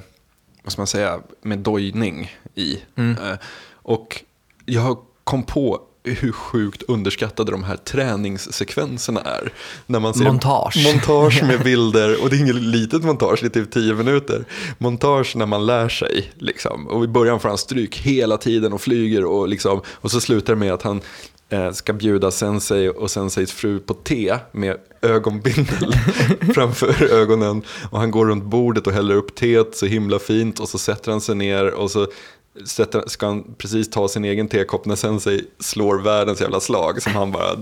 [0.63, 2.79] vad ska man säga, med dojning i.
[2.95, 3.35] Eh,
[3.73, 4.23] och
[4.65, 9.53] jag kom på hur sjukt underskattade de här träningssekvenserna är.
[9.85, 10.93] När man ser Montage.
[10.93, 14.45] montage med bilder, och det är inget litet montage, det är typ tio minuter.
[14.77, 16.87] Montage när man lär sig, liksom.
[16.87, 20.53] Och i början får han stryk hela tiden och flyger och liksom, och så slutar
[20.53, 21.01] det med att han
[21.73, 25.95] ska bjuda sensei och senseis fru på te med ögonbindel
[26.55, 27.61] framför ögonen.
[27.89, 31.11] Och han går runt bordet och häller upp teet så himla fint och så sätter
[31.11, 32.07] han sig ner och så
[32.65, 37.11] sätter, ska han precis ta sin egen tekopp när Sensei slår världens jävla slag som
[37.15, 37.55] han bara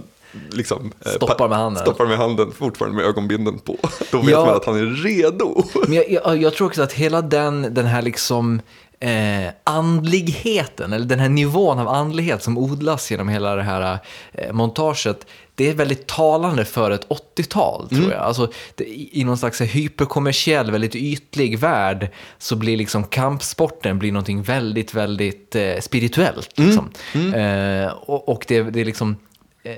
[0.51, 1.81] liksom, eh, Stoppar pa- med handen.
[1.83, 3.77] Stoppar med handen, fortfarande med ögonbinden på.
[4.11, 4.45] Då vet Ja.
[4.45, 5.63] man att han är redo.
[5.87, 8.61] Men jag, jag, jag tror också att hela den, den här liksom
[8.99, 13.99] eh, andligheten, eller den här nivån av andlighet som odlas genom hela det här
[14.33, 15.25] eh, montaget,
[15.55, 18.21] det är väldigt talande för ett 80-tal, tror jag.
[18.21, 24.41] Alltså, det, I någon slags hyperkommersiell, väldigt ytlig värld så blir liksom kampsporten blir någonting
[24.41, 26.59] väldigt, väldigt eh, spirituellt.
[26.59, 26.89] Liksom.
[27.33, 29.15] Eh, och, och det, det är liksom
[29.63, 29.75] eh,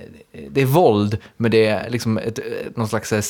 [0.49, 3.21] det är våld, men det är liksom ett, ett, någon slags så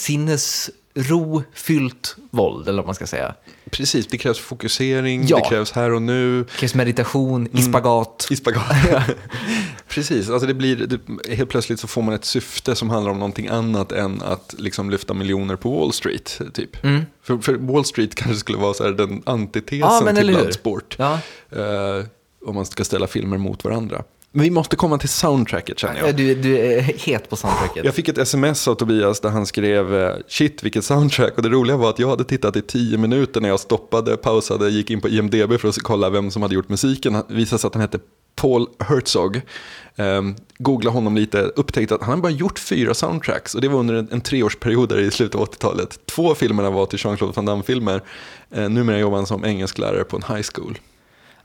[1.04, 3.36] sinnesrofyllt våld, eller vad man ska säga.
[3.72, 5.38] Precis, det krävs fokusering, Ja.
[5.38, 6.44] det krävs här och nu.
[6.44, 8.28] Det krävs meditation, i spagat.
[8.32, 8.64] I spagat.
[9.88, 13.20] Precis, alltså det blir, det, helt plötsligt så får man ett syfte som handlar om
[13.20, 16.42] någonting annat än att liksom lyfta miljoner på Wall Street.
[16.54, 16.78] Typ.
[17.24, 20.16] För, för Wall Street kanske skulle vara så här den antitesen Mm.
[20.16, 20.96] Ja, till bloodsport.
[21.00, 21.20] Ja.
[21.52, 22.06] Eh,
[22.46, 24.04] om man ska ställa filmer mot varandra.
[24.38, 26.16] Men vi måste komma till soundtracket känner jag.
[26.16, 27.86] Du, du är het på soundtracket.
[27.86, 31.50] Jag fick ett sms av Tobias där han skrev eh, shit vilket soundtrack och det
[31.50, 35.02] roliga var att jag hade tittat i tio minuter när jag stoppade, pausade, gick in
[35.02, 37.14] på IMDB för att kolla vem som hade gjort musiken.
[37.14, 38.00] Det visade sig att han hette
[38.36, 39.42] Paul Herzog.
[39.96, 43.80] Um, googla honom lite, upptäckte att han har bara gjort fyra soundtracks och det var
[43.80, 46.00] under en, en treårsperiod där i slutet av 80-talet.
[46.06, 48.02] Två filmerna var till Jean-Claude Van Damme-filmer.
[48.58, 50.78] Uh, numera jobbar han som engelsklärare på en high school.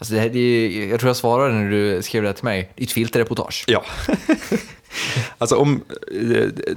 [0.03, 2.73] Alltså det här, det är, jag tror jag svarade när du skrev det till mig.
[2.77, 3.65] Ditt filterreportage.
[3.67, 3.85] Ja.
[5.39, 5.81] alltså om,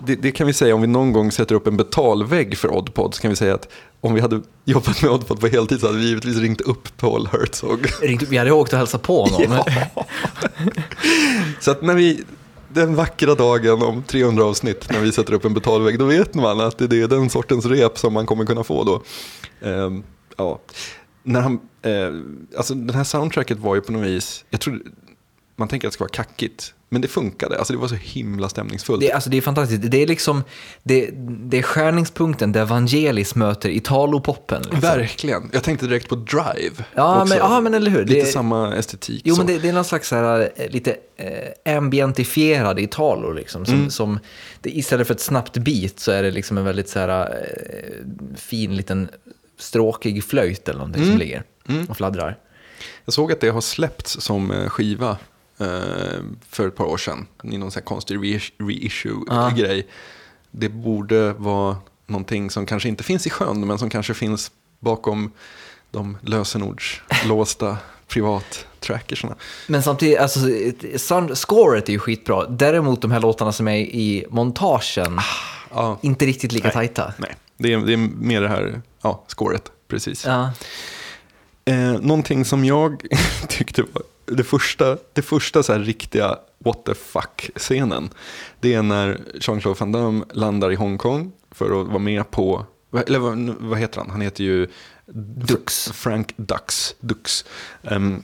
[0.05, 3.13] det, det kan vi säga om vi någon gång sätter upp en betalvägg för Oddpod
[3.15, 3.67] så kan vi säga att
[4.01, 7.27] om vi hade jobbat med Oddpod på heltid så hade vi givetvis ringt upp Paul
[7.31, 7.87] Herzog.
[8.01, 9.63] Ringt upp- Vi hade åkt och hälsat på honom.
[11.59, 12.23] Så att när vi,
[12.69, 16.59] den vackra dagen om 300 avsnitt när vi sätter upp en betalvägg då vet man
[16.61, 19.03] att det är den sortens rep som man kommer kunna få då.
[19.69, 20.03] Ehm,
[20.37, 20.59] ja.
[21.27, 22.13] När han, eh,
[22.57, 24.81] alltså den här soundtracket var ju på något vis, jag tror
[25.55, 27.57] man tänker att det ska vara kackigt, men det funkade.
[27.57, 29.01] Alltså det var så himla stämningsfullt.
[29.01, 29.91] Det, alltså det är fantastiskt.
[29.91, 30.43] Det är liksom,
[30.83, 34.61] det, det är skärningspunkten där Vangelis möter Italo-poppen.
[34.61, 34.79] Liksom.
[34.79, 35.49] Verkligen.
[35.53, 36.85] Jag tänkte direkt på Drive.
[36.95, 37.29] Ja, också.
[37.29, 38.05] men- ja, men eller hur.
[38.05, 39.21] Lite Det- samma estetik.
[39.25, 39.41] Jo, så.
[39.41, 43.31] men det, det är någon slags så här, eh, lite eh, ambientifierad Italo.
[43.31, 44.19] Liksom, som, som,
[44.61, 48.35] det, istället för ett snabbt beat så är det liksom en väldigt så här, eh,
[48.35, 49.09] fin liten
[49.57, 51.43] stråkig flöjt eller någonting som ligger
[51.89, 52.37] och fladdrar.
[53.05, 55.17] Jag såg att det har släppts som eh, skiva
[55.57, 55.67] eh,
[56.49, 57.27] för ett par år sedan.
[57.43, 59.87] I någon sån här konstig re- reissue-grej.
[60.51, 61.77] Det borde vara
[62.07, 65.31] någonting som kanske inte finns i sjön, men som kanske finns bakom
[65.91, 67.77] de lösenordslåsta
[68.07, 69.35] privat-trackersarna.
[69.67, 70.39] Men samtidigt, alltså,
[70.97, 72.45] sound, scoret är ju skitbra.
[72.47, 75.19] Däremot de här låtarna som är i montagen,
[75.75, 77.13] Ja, inte riktigt lika tajta.
[77.17, 77.35] nej.
[77.57, 80.25] Det är, det är mer det här, ja, scoret, precis.
[80.25, 80.51] Ja.
[81.65, 83.03] Eh, någonting som jag
[83.47, 88.09] tyckte var det första, det första så här riktiga what the fuck-scenen.
[88.59, 92.65] Det är när Jean-Claude Van Damme landar i Hongkong för att vara med på,
[93.07, 94.09] eller vad, vad heter han?
[94.09, 94.67] Han heter ju
[95.47, 95.91] Dux.
[95.91, 96.95] Frank Dux.
[96.99, 97.45] Dux.
[97.83, 98.23] Ehm,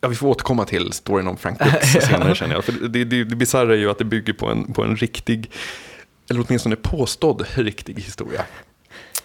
[0.00, 2.64] ja, vi får återkomma till storyn om Frank Dux senare känner jag.
[2.64, 5.50] För det, det, det bisarra är ju att det bygger på en, på en riktig,
[6.30, 8.44] eller åtminstone påstådd riktig historia.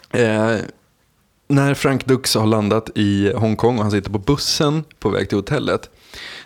[0.10, 0.58] Eh,
[1.48, 5.38] när Frank Dux har landat i Hongkong och han sitter på bussen på väg till
[5.38, 5.90] hotellet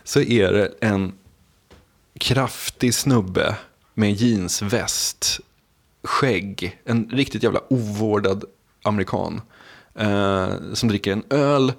[0.03, 1.13] så är det en
[2.19, 3.55] kraftig snubbe
[3.93, 5.39] med jeansväst,
[6.03, 8.45] skägg, en riktigt jävla ovårdad
[8.83, 9.41] amerikan
[9.95, 11.73] eh, som dricker en öl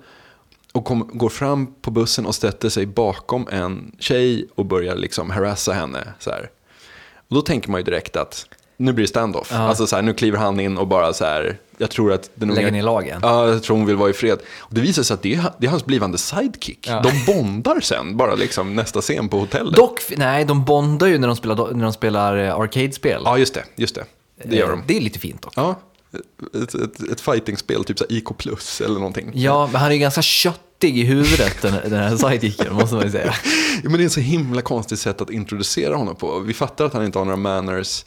[0.72, 5.31] och kom, går fram på bussen och sätter sig bakom en tjej och börjar liksom
[5.31, 6.14] harassa henne.
[6.18, 6.51] Så här.
[7.29, 8.47] Och då tänker man ju direkt att
[8.77, 9.49] nu blir det standoff.
[9.53, 9.59] Ja.
[9.59, 12.49] Alltså så här, nu kliver han in och bara så här, jag tror att den
[12.55, 13.18] Lägger unga- ner lagen.
[13.22, 14.39] Ja, jag tror hon vill vara i fred.
[14.59, 16.87] Och det visar sig att det är, det är hans blivande sidekick.
[16.89, 17.01] Ja.
[17.03, 19.75] De bondar sen, bara liksom nästa scen på hotellet.
[19.75, 23.22] Dock, nej, de bondar ju när de spelar, när de spelar eh, arcade-spel.
[23.25, 23.64] Ja, just det.
[23.77, 24.05] Just det.
[24.45, 24.83] Det gör Eh, de.
[24.87, 25.53] Det är lite fint dock.
[25.57, 25.81] Ja,
[26.62, 29.31] ett, ett, ett fightingspel, typ så IK plus eller någonting.
[29.35, 33.05] Ja, men han är ju ganska köttig i huvudet, den, den här sidekicken, måste man
[33.05, 33.35] ju säga.
[33.83, 36.39] Ja, men det är ett så himla konstigt sätt att introducera honom på.
[36.39, 38.05] Vi fattar att han inte har några manners.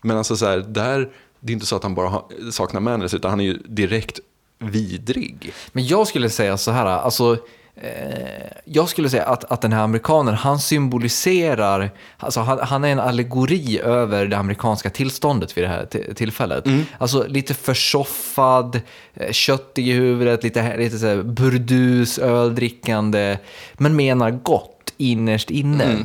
[0.00, 1.08] Men alltså så här, där,
[1.40, 2.22] det är inte så att han bara
[2.52, 4.20] saknar manners, utan han är ju direkt
[4.58, 5.52] vidrig.
[5.72, 7.36] Men jag skulle säga så här, alltså,
[7.74, 12.88] eh, jag skulle säga att, att den här amerikanen, han symboliserar, alltså han, han är
[12.88, 16.64] en allegori över det amerikanska tillståndet vid det här tillfället.
[16.98, 18.80] Alltså lite försoffad,
[19.14, 23.38] eh, köttig i huvudet, lite, lite så här burdus, öldrickande,
[23.74, 25.84] men menar gott innerst inne.
[25.84, 25.98] Eh,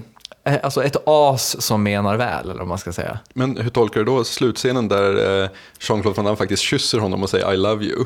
[0.64, 3.20] Alltså ett as som menar väl, eller vad man ska säga.
[3.34, 7.30] Men hur tolkar du då slutscenen där eh, Jean-Claude Van Damme faktiskt kysser honom och
[7.30, 8.06] säger I love you?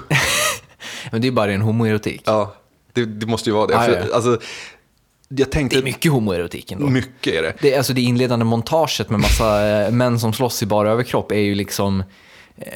[1.11, 2.21] Men det är bara en homoerotik.
[2.25, 2.55] Ja,
[2.93, 3.85] Det, det måste ju vara det.
[3.85, 4.15] För, ja.
[4.15, 4.39] Alltså,
[5.27, 5.77] jag tänkte...
[5.77, 6.87] Det är mycket homoerotik ändå.
[6.87, 7.53] mycket är det.
[7.61, 11.39] Det, alltså det inledande montaget med massa eh, män som slåss i bara överkropp är
[11.39, 12.03] ju liksom...
[12.57, 12.67] Eh,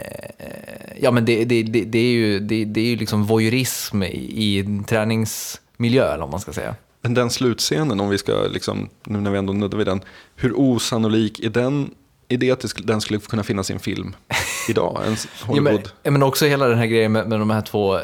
[1.02, 4.08] ja men det, det, det, det, är ju, det, det är ju liksom voyeurism i,
[4.08, 6.76] i träningsmiljö eller vad man ska säga.
[7.04, 10.02] Men den slutscenen, om vi ska, liksom, nu när vi ändå nuddar vid den,
[10.36, 11.92] hur osannolik är den
[12.28, 14.16] idé att den skulle kunna finnas i en film
[14.70, 15.02] idag?
[15.08, 15.74] En Ja, Hollywood...
[15.74, 18.02] men, ja, men också hela den här grejen med, med de här två, eh,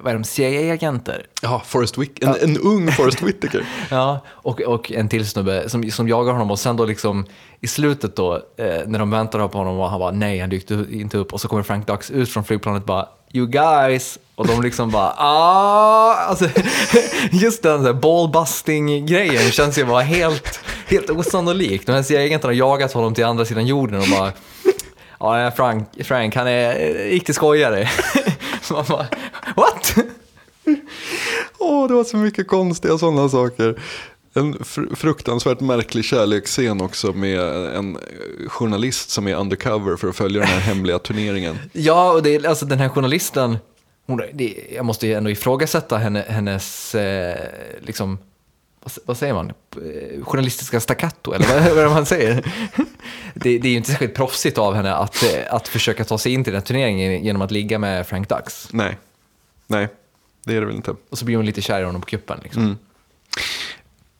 [0.00, 1.26] vad är de, CIA-agenter?
[1.42, 3.66] Ja, Forrest Whit- en, en ung Forrest Whitaker.
[3.90, 7.24] Ja, och, och en till snubbe som, som jagar honom och sen då liksom
[7.60, 10.92] i slutet då, eh, när de väntar på honom och han bara nej, han dyker
[10.92, 14.46] inte upp och så kommer Frank Dux ut från flygplanet och bara you guys och
[14.46, 16.48] de liksom bara ah, alltså
[17.30, 21.86] just den där ballbusting-grejen känns ju bara helt, helt osannolik.
[21.86, 24.32] De här CIA-agenterna har jagat honom till andra sidan jorden och bara
[25.20, 27.88] ja, nej, Frank, Frank han är riktigt riktig skojare.
[28.70, 29.06] Man bara,
[29.56, 29.94] what?
[31.58, 33.80] Åh, det var så mycket konstiga sådana saker.
[34.36, 37.40] En fr- fruktansvärt märklig kärleksscen också med
[37.76, 37.98] en
[38.48, 41.58] journalist som är undercover för att följa den här hemliga turneringen.
[41.72, 43.58] Ja, och det är alltså den här journalisten,
[44.06, 47.36] hon, det, jag måste ju ändå ifrågasätta henne, hennes, eh,
[47.80, 48.18] liksom,
[48.82, 52.34] vad, vad säger man, Eh, journalistiska staccato, eller vad, vad är det man säger?
[53.34, 56.32] Det, det är ju inte särskilt proffsigt av henne att, eh, att försöka ta sig
[56.32, 58.68] in till den här turneringen genom att ligga med Frank Dux.
[58.72, 58.98] Nej,
[59.66, 59.88] nej,
[60.44, 60.94] det är det väl inte.
[61.10, 62.40] Och så blir hon lite kär i honom på kuppen.
[62.42, 62.78] Liksom.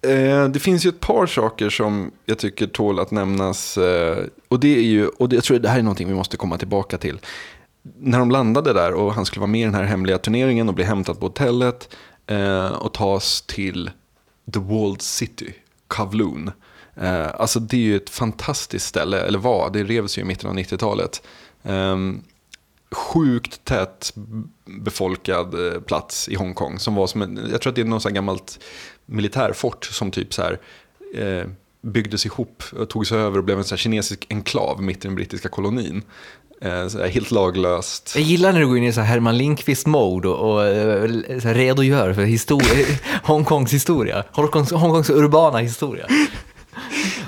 [0.07, 3.79] Eh, det finns ju ett par saker som jag tycker tål att nämnas.
[3.79, 6.37] Eh, och det är ju, och det, jag tror det här är någonting vi måste
[6.37, 7.19] komma tillbaka till.
[7.99, 10.75] När de landade där och han skulle vara med i den här hemliga turneringen och
[10.75, 11.89] bli hämtad på hotellet
[12.27, 13.91] eh, och tas till
[14.53, 15.55] The Walled City,
[15.89, 16.51] Kowloon.
[16.95, 20.51] Eh, alltså det är ju ett fantastiskt ställe, eller var, det revs ju i mitten
[20.51, 21.23] av 90-talet.
[21.63, 22.23] Ehm,
[22.91, 24.13] sjukt tätt
[24.65, 26.79] befolkad eh, plats i Hongkong.
[26.79, 28.59] Som var som en, jag tror att det är något sån här gammalt
[29.07, 30.59] militärfort som typ så här
[31.15, 31.47] eh,
[31.81, 35.15] byggdes ihop och tog sig över och blev en så kinesisk enklav mitt i den
[35.15, 36.03] brittiska kolonin.
[36.61, 38.13] Eh, helt laglöst.
[38.15, 42.13] Jag gillar när du går in i så Herman Lindqvist-mode och, och eh, så redogör
[42.13, 42.87] för historia,
[43.25, 46.07] Hongkongs historia, Hongkongs, Hongkongs urbana historia.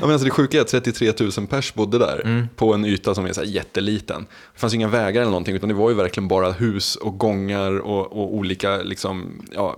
[0.01, 3.14] Ja, men alltså det sjuka är att 33 000 pers bodde där på en yta
[3.14, 4.26] som är så jätteliten.
[4.55, 7.79] Det fanns inga vägar eller någonting utan det var ju verkligen bara hus och gångar
[7.79, 9.76] och, och olika liksom, ja.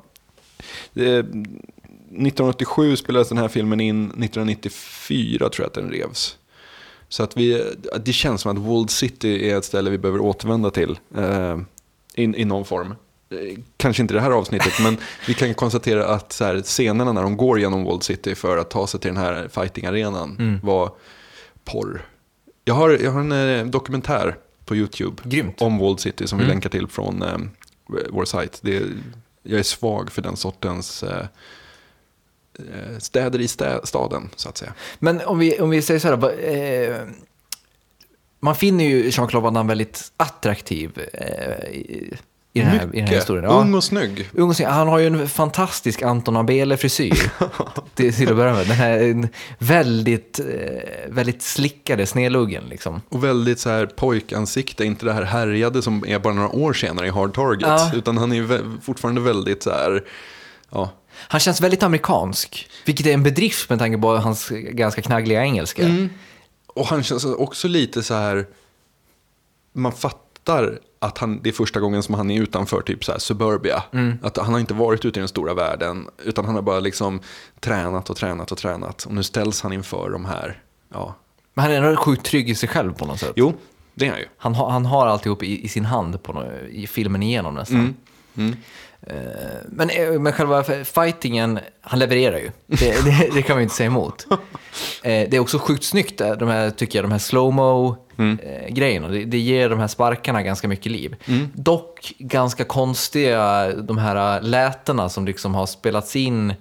[2.10, 6.36] Det, 1987 spelades den här filmen in, 1994 tror jag att den revs.
[7.08, 7.64] Så att vi,
[8.04, 11.58] det känns som att Walled City är ett ställe vi behöver återvända till eh,
[12.14, 12.94] i, i någon form.
[13.76, 14.96] Kanske inte det här avsnittet, men
[15.26, 18.70] vi kan konstatera att så här, scenerna när de går genom Walled City för att
[18.70, 20.92] ta sig till den här fighting-arenan var
[21.64, 22.06] porr.
[22.64, 25.62] Jag har, jag har en eh, dokumentär på YouTube Grymt.
[25.62, 27.38] om Walled City som vi länkar till från eh,
[28.10, 28.58] vår sajt.
[28.62, 28.82] Det,
[29.42, 31.26] jag är svag för den sortens eh,
[32.98, 34.72] städer i stä, staden, så att säga.
[34.98, 36.96] Men om vi, om vi säger så här, vad, eh,
[38.40, 42.14] man finner ju Jean-Claude Van Damme väldigt attraktiv eh, i,
[42.52, 43.44] i, den här, i den här historien.
[43.44, 44.30] Ung och snygg.
[44.34, 44.68] Ung och snygg.
[44.68, 47.32] Han har ju en fantastisk Anton Abele-frisyr
[47.94, 48.66] till, till att börja med.
[48.66, 50.46] Den här en väldigt, eh,
[51.08, 53.02] väldigt slickade snedluggen liksom.
[53.08, 57.06] Och väldigt så här pojkansikte, inte det här härjade som är bara några år senare
[57.06, 57.68] i Hard Target.
[57.68, 57.90] Ja.
[57.94, 60.04] Utan han är fortfarande väldigt så här,
[60.70, 60.90] ja.
[61.28, 65.82] Han känns väldigt amerikansk, vilket är en bedrift med tanke på hans ganska knaggliga engelska.
[66.66, 68.46] Och han känns också lite så här,
[69.72, 73.18] man fattar att han, det är första gången som han är utanför typ så här
[73.18, 73.82] suburbia.
[74.22, 77.20] Att han har inte varit ute i den stora världen, utan han har bara liksom
[77.60, 79.04] tränat och tränat och tränat.
[79.04, 80.62] Och nu ställs han inför de här,
[80.92, 81.14] ja.
[81.54, 83.32] Men han är ändå sjukt trygg i sig själv på något sätt.
[83.36, 83.54] Jo,
[83.94, 84.26] det är han ju.
[84.36, 87.94] Han, har- han har alltihop i, i sin hand på nå- i filmen igenom nästan.
[88.36, 88.44] Eh,
[89.68, 92.50] Men, eh, men själva fightingen, han levererar ju.
[92.66, 94.26] Det, det, det kan man ju inte säga emot.
[94.30, 94.36] Eh,
[95.02, 97.96] Det är också sjukt snyggt, eh, de här, tycker jag, de här slow-mo
[98.42, 99.08] eh, grejerna.
[99.08, 101.16] Det, det ger de här sparkarna ganska mycket liv.
[101.54, 106.54] Dock ganska konstiga, de här lätena som liksom har spelats in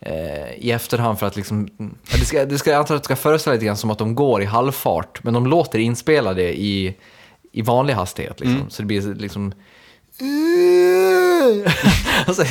[0.00, 1.68] eh, i efterhand för att liksom,
[2.12, 4.14] det ska, det ska, jag antar att det ska föreställa lite grann som att de
[4.14, 6.94] går i halvfart, men de låter inspelade i,
[7.52, 8.40] i vanlig hastighet.
[8.40, 8.70] Liksom.
[8.70, 9.52] Så det blir liksom...
[12.26, 12.44] alltså,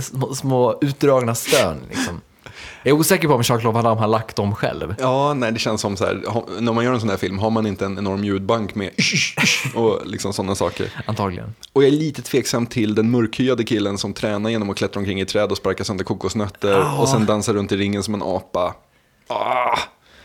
[0.00, 1.80] små, små utdragna stön.
[1.88, 2.20] Liksom.
[2.82, 4.94] Jag är osäker på om Van Damme har lagt dem själv.
[4.98, 6.22] Ja, nej, det känns som så här,
[6.60, 8.90] när man gör en sån här film, har man inte en enorm ljudbank med
[9.74, 10.92] och liksom sådana saker.
[11.06, 11.54] Antagligen.
[11.72, 15.20] Och jag är lite tveksam till den mörkhyade killen som tränar genom att klättra omkring
[15.20, 18.74] i träd och sparka sönder kokosnötter och sen dansar runt i ringen som en apa.
[19.28, 19.78] Ah.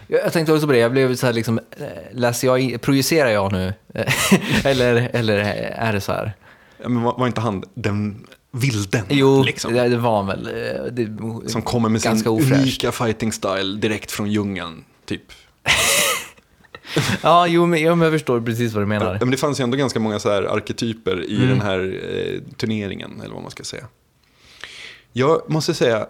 [0.07, 3.51] Jag tänkte också på det, jag blev så här liksom, eh, läser jag, projicerar jag
[3.51, 3.73] nu?
[4.63, 5.37] eller, eller
[5.77, 6.33] är det så här?
[6.83, 9.05] Men var, var inte han den vilden.
[9.09, 9.73] Jo, liksom.
[9.73, 10.47] det, var han väl.
[10.47, 12.61] eh, Det, Som kommer med sin ganska ofräscht.
[12.61, 15.21] unika fighting style direkt från djungeln, typ.
[17.21, 19.13] Ja, jo men, jo, men jag förstår precis vad du menar.
[19.13, 21.49] Ja, men det fanns ju ändå ganska många så här arketyper i Mm.
[21.49, 21.79] den här
[22.09, 23.87] eh, turneringen, eller vad man ska säga.
[25.13, 26.07] Jag måste säga,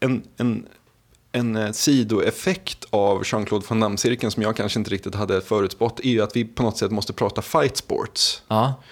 [0.00, 0.66] en, en,
[1.32, 6.08] en eh, sidoeffekt av Jean-Claude Van Damme-cirkeln som jag kanske inte riktigt hade förutspått är
[6.10, 8.42] ju att vi på något sätt måste prata fight sports.
[8.48, 8.82] Ja.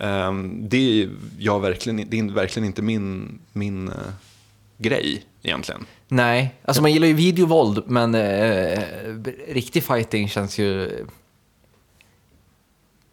[0.00, 3.94] Ehm, det, är jag verkligen, det är verkligen inte min, min eh,
[4.78, 5.86] grej egentligen.
[6.08, 8.82] Nej, alltså man gillar ju videovåld, men eh,
[9.48, 10.90] riktig fighting känns ju...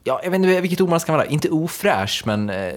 [0.04, 1.26] Ja, jag vet inte vilket ord man ska vara.
[1.26, 2.74] Inte ofräsch, men eh,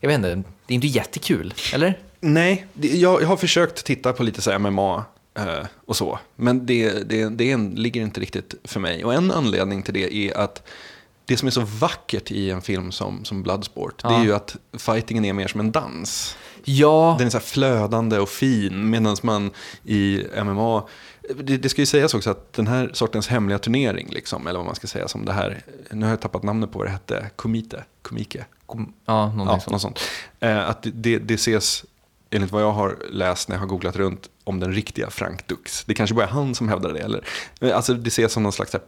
[0.00, 0.34] jag vet inte.
[0.66, 1.98] Det är inte jättekul, eller?
[2.20, 5.04] Nej, det- jag, jag har försökt titta på lite så MMA
[5.38, 6.18] eh, och så.
[6.36, 9.04] Men det, det, det ligger inte riktigt för mig.
[9.04, 10.62] Och en anledning till det är att
[11.26, 14.24] det som är så vackert i en film som, som Bloodsport, det är Ja.
[14.24, 16.36] ju att fightingen är mer som en dans.
[16.64, 19.50] Ja, Den är så här flödande och fin, medan man
[19.84, 20.84] i MMA,
[21.36, 24.66] det, det ska ju sägas också att den här sortens hemliga turnering, liksom, eller vad
[24.66, 27.30] man ska säga, som det här, nu har jag tappat namnet på vad det hette,
[27.36, 28.44] Komite, Komike.
[28.66, 29.70] kom, ja Ja, sånt.
[29.70, 30.00] något sånt.
[30.40, 31.84] Eh, att det- det, ses,
[32.30, 35.84] enligt vad jag har läst när jag har googlat runt, om den riktiga Frank Dux.
[35.84, 36.98] Det kanske bara är han som hävdar det.
[37.00, 37.24] Eller?
[37.60, 38.78] Eh, Alltså det ses som någon slags så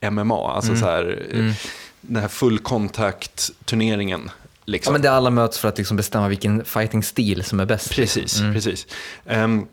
[0.00, 0.50] proto-MMA.
[0.54, 1.52] Alltså så här, eh,
[2.00, 4.22] den här full-kontakt-turneringen.
[4.26, 4.32] Ja,
[4.64, 4.92] Liksom.
[4.92, 7.90] men det alla möts för att liksom bestämma vilken fighting-stil som är bäst.
[7.90, 8.86] Precis, precis.
[9.26, 9.66] Ehm,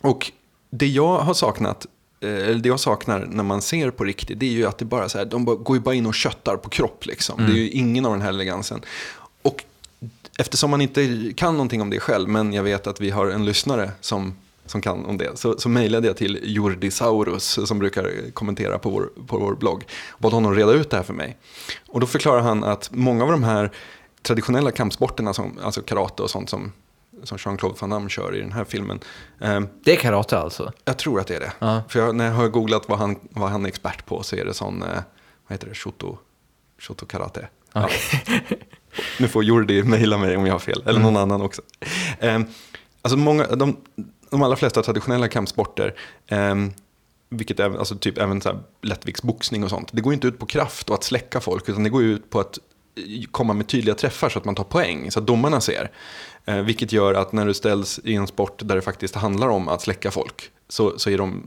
[0.00, 0.32] och
[0.70, 1.86] det jag har saknat,
[2.20, 4.84] eh, eller det jag saknar när man ser på riktigt, det är ju att det
[4.84, 7.46] bara så här, de går ju bara in och köttar på kropp liksom.
[7.46, 8.80] Det är ju ingen av den här elegansen.
[9.42, 9.64] Och
[10.38, 13.44] eftersom man inte kan någonting om det själv, men jag vet att vi har en
[13.44, 14.34] lyssnare som,
[14.66, 19.10] som kan om det, så, så mejlade jag till Jordisaurus som brukar kommentera på vår,
[19.26, 21.36] på vår blogg och bad honom reda ut det här för mig.
[21.88, 23.70] Och då förklarar han att många av de här
[24.22, 26.72] traditionella kampsporterna, som, alltså karate och sånt som,
[27.22, 29.00] som Jean-Claude Van Damme kör i den här filmen,
[29.40, 30.72] eh, Det är karate alltså?
[30.84, 31.52] jag tror att det är det.
[31.58, 31.82] Ja.
[31.88, 34.44] För jag, när jag har googlat vad han, vad han är expert på så är
[34.44, 34.88] det sån, eh,
[35.46, 36.18] vad heter det, shoto,
[36.78, 37.48] shoto karate.
[37.72, 37.88] Ja.
[39.18, 41.62] nu får Jordi mejla mig om jag har fel, eller någon annan också.
[42.18, 42.40] Eh,
[43.02, 43.76] alltså många, de,
[44.30, 45.94] de allra flesta traditionella kampsporter,
[46.26, 46.54] eh,
[47.28, 50.46] vilket även, alltså typ även så här lättviktsboxning och sånt, det går inte ut på
[50.46, 52.58] kraft och att släcka folk, utan det går ut på att
[52.96, 55.90] eh, komma med tydliga träffar så att man tar poäng, så att domarna ser.
[56.44, 59.68] Eh, vilket gör att när du ställs i en sport där det faktiskt handlar om
[59.68, 61.42] att släcka folk, så, så är de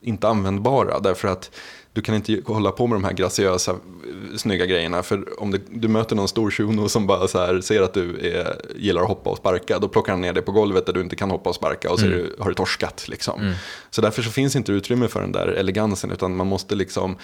[0.00, 1.00] inte användbara.
[1.00, 1.50] Därför att
[1.92, 5.02] du kan inte hålla på med de här graciösa, eh, snygga grejerna.
[5.02, 8.34] För om det, du möter någon stor shuno som bara så här, ser att du
[8.34, 11.00] är, gillar att hoppa och sparka, då plockar han ner dig på golvet där du
[11.00, 13.08] inte kan hoppa och sparka och så är du, har du torskat.
[13.08, 13.54] Liksom.
[13.90, 17.16] Så därför så finns inte utrymme för den där elegansen, utan man måste liksom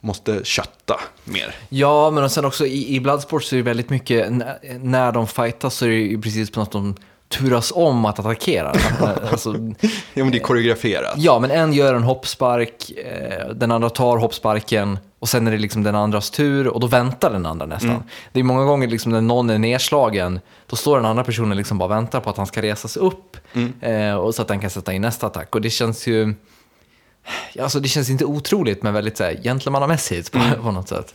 [0.00, 1.54] måste kötta mer.
[1.68, 4.32] Ja, men och sen också i, i Bloodsport så är det väldigt mycket,
[4.80, 6.94] när de fightas så är det ju precis på något de
[7.28, 8.72] turas om att attackera.
[9.30, 9.54] alltså,
[10.14, 11.14] Ja, men det är koreograferat.
[11.16, 15.58] ja, men en gör en hoppspark, eh, den andra tar hoppsparken och sen är det
[15.58, 18.02] liksom den andras tur och då väntar den andra nästan.
[18.32, 21.78] Det är många gånger liksom när någon är nedslagen, då står den andra personen liksom
[21.78, 23.36] bara och väntar på att han ska resa sig upp
[23.80, 25.54] eh, och så att den kan sätta in nästa attack.
[25.54, 26.34] Och det känns ju,
[27.60, 31.14] alltså det känns inte otroligt men väldigt så här, gentlemannamässigt på, på något sätt.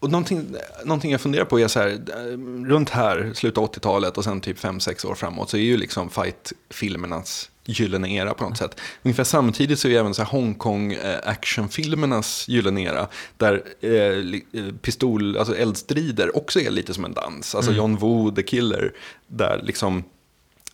[0.00, 4.18] Och någonting, någonting jag funderar på är så här, eh, runt här, slutet av 80-talet
[4.18, 8.58] och sen typ 5-6 år framåt så är ju liksom fight-filmernas gyllene era på något
[8.58, 8.80] sätt.
[9.02, 14.72] Ungefär samtidigt så är ju även så Hongkong eh, actionfilmernas gyllene era, där eh, eh,
[14.82, 17.54] pistol, alltså eldstrider också är lite som en dans.
[17.54, 18.92] Alltså John Woo, The Killer,
[19.26, 20.04] där liksom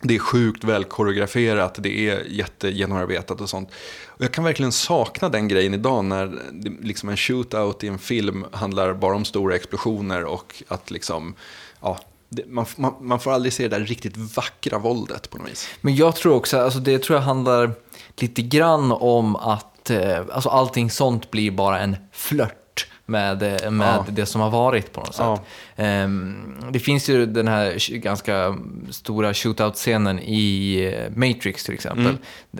[0.01, 3.69] det är sjukt väl koreograferat, det är jättegenomarbetat och sånt.
[4.05, 7.99] Och jag kan verkligen sakna den grejen idag när det, liksom en shootout i en
[7.99, 11.33] film handlar bara om stora explosioner och att liksom,
[11.81, 15.49] ja, det, man, man, man får aldrig se det där riktigt vackra våldet på något
[15.49, 15.69] vis.
[15.81, 17.71] Men jag tror också, alltså det tror jag handlar
[18.17, 22.64] lite grann om att eh, alltså allting sånt blir bara en flört
[23.05, 24.05] med, eh, med Ja.
[24.09, 25.25] det som har varit på något sätt.
[25.25, 25.39] Ja.
[25.75, 28.57] Ehm, det finns ju den här ganska
[28.91, 32.17] stora shootout-scenen i eh, Matrix till exempel.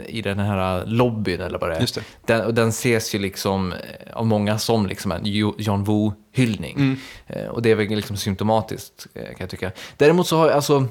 [0.07, 1.81] I den här lobbyn eller vad det är.
[1.81, 2.01] Just det.
[2.25, 3.77] Den, och den ses ju liksom eh,
[4.13, 6.95] av många som liksom en Jo- John Woo-hyllning.
[7.27, 9.71] Eh, och det är väl liksom symptomatiskt kan jag tycka.
[9.97, 10.87] Däremot så har alltså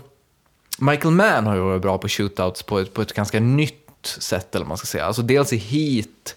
[0.79, 4.55] Michael Mann har ju varit bra på shootouts på ett, på ett ganska nytt sätt,
[4.55, 5.05] eller vad man ska säga.
[5.05, 6.37] Alltså dels i Heat,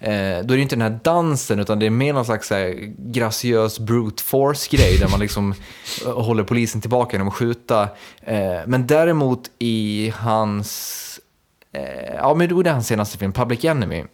[0.00, 2.54] eh, då är det inte den här dansen, utan det är mer någon slags så
[2.54, 5.54] här, graciös brute force-grej, där man liksom
[6.04, 7.88] eh, håller polisen tillbaka genom att skjuta.
[8.20, 11.20] Eh, men däremot i hans,
[11.72, 14.04] eh, ja men då är det hans senaste film, Public Enemy.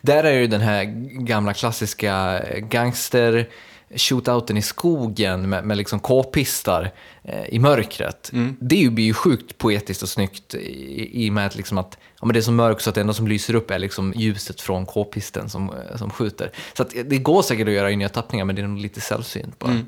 [0.00, 0.84] Där är ju den här
[1.24, 3.48] gamla klassiska gangster
[3.96, 6.90] shootouten i skogen med, med liksom k-pistar
[7.24, 8.30] eh, i mörkret.
[8.60, 11.78] Det är ju, blir ju sjukt poetiskt och snyggt i, i och med att, liksom
[11.78, 13.78] att ja, men det är så mörkt så att det enda som lyser upp är
[13.78, 16.50] liksom ljuset från k-pisten som, eh, som skjuter.
[16.76, 19.00] Så att det går säkert att göra i nya tappningar men det är nog lite
[19.00, 19.80] sällsynt bara.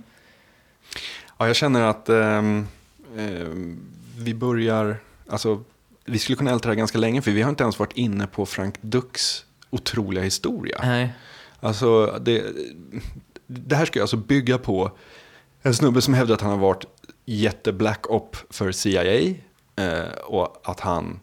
[1.38, 2.66] Ja, jag känner att ehm,
[4.18, 4.96] vi börjar,
[5.28, 5.64] alltså
[6.04, 8.26] vi skulle kunna älta det här ganska länge för vi har inte ens varit inne
[8.26, 10.80] på Frank Ducks otroliga historia.
[10.82, 11.14] Nej.
[11.60, 12.44] Alltså, det,
[13.46, 14.90] det här ska ju alltså bygga på
[15.62, 16.84] en snubbe som hävdar att han har varit
[17.24, 19.34] jätte-black op för CIA
[19.76, 21.20] eh, och att han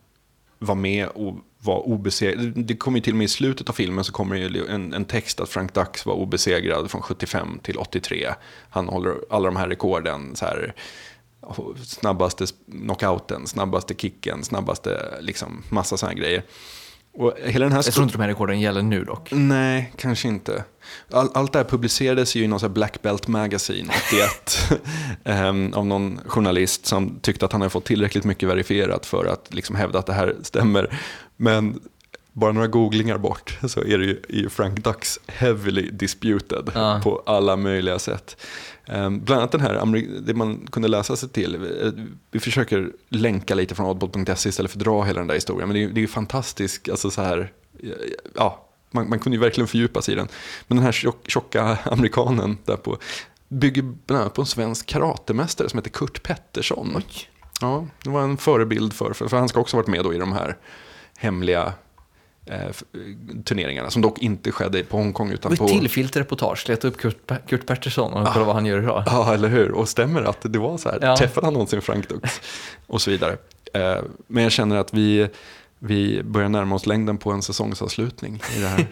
[0.60, 2.53] var med och var obesegrad.
[2.55, 4.93] Det kommer ju till och med i slutet av filmen så kommer det ju en,
[4.93, 8.34] en text att Frank Dux var obesegrad från 75 till 83.
[8.70, 10.74] Han håller alla de här rekorden, så här,
[11.84, 16.43] snabbaste knockouten, snabbaste kicken, snabbaste liksom massa sådana grejer.
[17.14, 19.30] Och hela den här Jag tror inte de här rekorden gäller nu dock.
[19.32, 20.64] Nej, kanske inte.
[21.12, 24.82] All, allt det här publicerades ju i någon Black Belt Magazine 81
[25.24, 29.54] ehm, av någon journalist som tyckte att han hade fått tillräckligt mycket verifierat för att
[29.54, 31.00] liksom hävda att det här stämmer.
[31.38, 31.80] Men
[32.34, 37.02] bara några googlingar bort så är det ju Frank Ducks heavily disputed Ja.
[37.04, 38.38] på alla möjliga sätt.
[38.88, 41.92] Um, bland annat den här, det man kunde läsa sig till, eh,
[42.32, 45.76] vi försöker länka lite från oddball.se istället för att dra hela den där historien, men
[45.76, 47.52] det är, det är ju fantastiskt, alltså så här,
[48.36, 50.28] ja, man, man kunde ju verkligen fördjupa sig i den.
[50.68, 52.98] Men den här tjock, tjocka amerikanen där på,
[53.48, 57.04] bygger bland annat på en svensk karatemästare som heter Kurt Pettersson.
[57.62, 60.14] Ja, det var en förebild för, för, för han ska också ha varit med då
[60.14, 60.58] i de här
[61.18, 61.74] hemliga
[62.46, 62.70] eh,
[63.46, 65.66] turneringarna, som dock inte skedde på Hongkong utan på...
[65.66, 69.04] ett till filterreportage, leta upp Kurt, Pe- Kurt Pettersson och kolla vad han gör idag.
[69.06, 69.72] Ja, eller hur?
[69.72, 71.00] Och stämmer att det var så här?
[71.02, 71.18] Ja.
[71.18, 72.42] Träffade han någonsin Frank Dux?
[72.88, 73.38] Och så vidare.
[73.74, 75.28] Eh, Men jag känner att vi,
[75.80, 78.88] vi börjar närma oss längden på en säsongsavslutning i det här.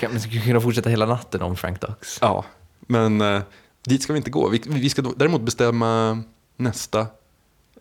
[0.12, 2.18] Vi skulle kunna fortsätta hela natten om Frank Dux.
[2.20, 2.44] ja,
[2.80, 3.42] men eh,
[3.84, 4.48] dit ska vi inte gå.
[4.48, 6.22] Vi, vi ska däremot bestämma
[6.56, 7.06] nästa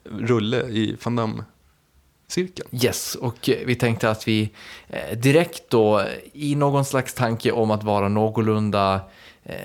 [0.04, 2.70] rulle i Van Damme-cirkeln.
[2.72, 4.52] Yes, och eh, vi tänkte att vi
[4.88, 9.02] eh, direkt då i någon slags tanke om att vara någorlunda
[9.44, 9.56] Eh,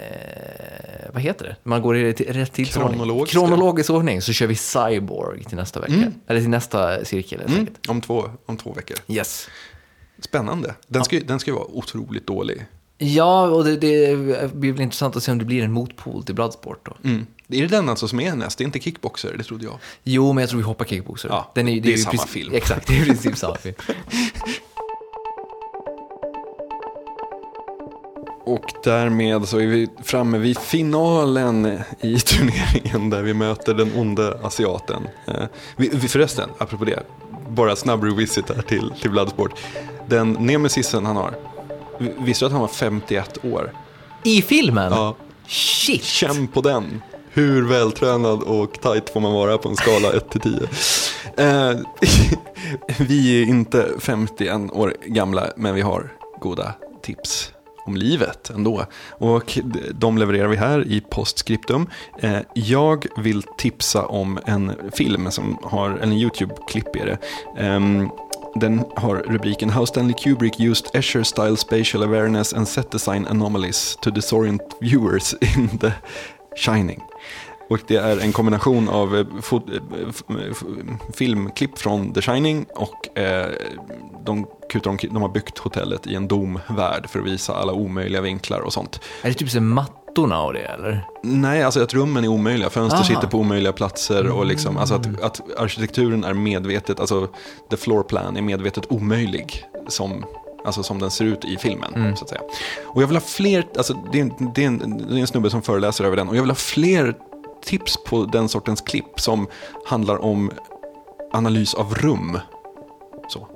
[1.12, 1.56] vad heter det?
[1.62, 2.56] Man går i rätt- rätt.
[2.68, 3.38] Kronologiska.
[3.38, 6.12] Kronologisk ordning så kör vi Cyborg till nästa vecka.
[6.26, 8.96] Eller till nästa cirkel Mm, om, två, om två veckor.
[9.08, 9.48] Yes.
[10.20, 10.74] Spännande.
[10.88, 12.66] Den ska, ju- den ska vara otroligt dålig.
[12.98, 14.16] Ja, och det, det
[14.54, 17.08] blir väl intressant att se om det blir en motpol till Bloodsport då.
[17.08, 17.26] Mm.
[17.48, 18.58] Är det den alltså som är näst?
[18.58, 19.78] Det är inte kickboxer, det trodde jag.
[20.04, 21.28] Jo, men jag tror vi hoppar kickboxer.
[21.28, 22.52] Ja, Den det är ju samma film.
[22.54, 23.74] Exakt, det är i princip samma film.
[28.46, 34.38] Och därmed så är vi framme vid finalen i turneringen där vi möter den onde
[34.42, 35.08] asiaten.
[35.26, 35.34] Eh,
[35.76, 37.02] vi, vi, förresten, apropå det,
[37.48, 39.52] bara snabb revisit här till, till Bloodsport.
[40.08, 41.34] Den nemesisen han har,
[41.98, 43.72] vi- visste du att han var 51 år?
[44.24, 44.92] I filmen?
[44.92, 45.16] Ja,
[45.46, 46.02] Shit!
[46.04, 47.02] känn på den.
[47.32, 50.52] Hur vältränad och tight får man vara på en skala 1 till 10?
[51.36, 51.78] Eh,
[52.98, 57.52] vi är inte 51 år gamla, men vi har goda tips
[57.86, 58.84] om livet ändå.
[59.10, 59.58] Och
[59.92, 61.86] de levererar vi här i postscriptum.
[62.18, 67.18] Eh, jag vill tipsa om en film som har, eller en YouTube-klipp är det.
[67.62, 68.10] Ehm,
[68.54, 73.98] den har rubriken How Stanley Kubrick used Escher style spatial awareness and set design anomalies
[74.02, 75.92] to disorient viewers in The
[76.56, 77.02] Shining.
[77.68, 80.54] Och det är en kombination av eh, eh,
[81.14, 83.50] filmklipp från The Shining och eh,
[84.24, 84.46] de,
[85.10, 89.00] de har byggt hotellet i en domvärld för att visa alla omöjliga vinklar och sånt.
[89.22, 91.06] Är det typ så mattorna och det eller?
[91.22, 92.70] Nej, alltså att rummen är omöjliga.
[92.70, 93.04] Fönster Aha.
[93.04, 97.28] sitter på omöjliga platser och liksom, alltså att, att arkitekturen är medvetet, alltså
[97.70, 100.24] the floor plan är medvetet omöjlig som,
[100.64, 102.16] alltså som den ser ut i filmen.
[102.16, 102.40] Så att säga.
[102.84, 105.50] Och jag vill ha fler, alltså det är, det, är en, det är en snubbe
[105.50, 107.14] som föreläser över den och jag vill ha fler
[107.66, 109.46] tips på den sortens klipp som
[109.86, 110.50] handlar om
[111.32, 112.38] analys av rum.
[113.28, 113.48] Så.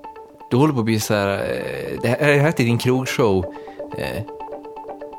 [0.51, 2.79] Du håller på att bli så här, eh, det här, är det här till din
[2.79, 3.55] krogshow?
[3.99, 4.23] Eh,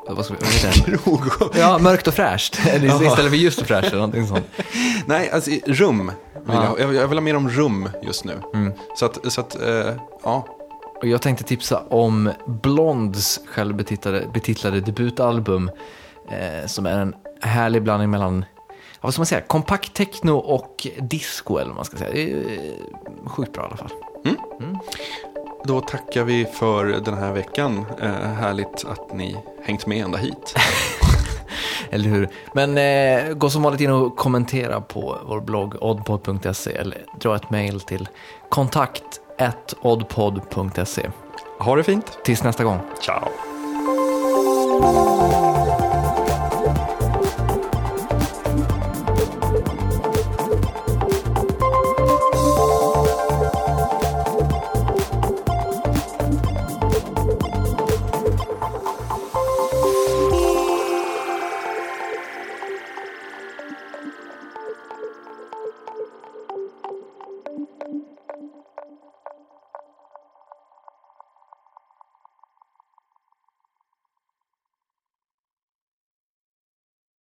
[0.08, 0.40] vad ska vi,
[0.94, 1.00] vad
[1.52, 1.60] den?
[1.60, 2.60] Ja, mörkt och fräscht.
[2.66, 4.46] Eller Istället för ljust och fräscht eller någonting sånt.
[5.06, 6.12] Nej, alltså rum.
[6.46, 6.74] Vill Ja.
[6.78, 8.40] jag, jag, vill- ha mer om rum just nu.
[8.96, 9.92] Så att, så att eh,
[10.22, 10.46] ja,
[11.00, 15.70] Och jag tänkte tipsa om Blondes självbetitlade betitlade debutalbum.
[16.30, 18.44] Eh, som är en härlig blandning mellan,
[19.02, 22.10] vad ska man säga, kompakt techno och disco eller vad man ska säga.
[22.12, 23.92] Det är eh, sjukt bra i alla fall.
[25.64, 27.86] Då tackar vi för den här veckan.
[28.00, 30.54] Eh, härligt att ni hängt med ända hit.
[31.90, 32.28] Eller hur?
[32.54, 37.50] Men eh, gå som vanligt in och kommentera på vår blogg oddpod.se eller dra ett
[37.50, 38.08] mejl till
[38.48, 39.20] kontakt
[39.80, 41.10] oddpod.se.
[41.58, 42.18] Ha det fint.
[42.24, 42.78] Tills nästa gång.
[43.00, 43.28] Ciao.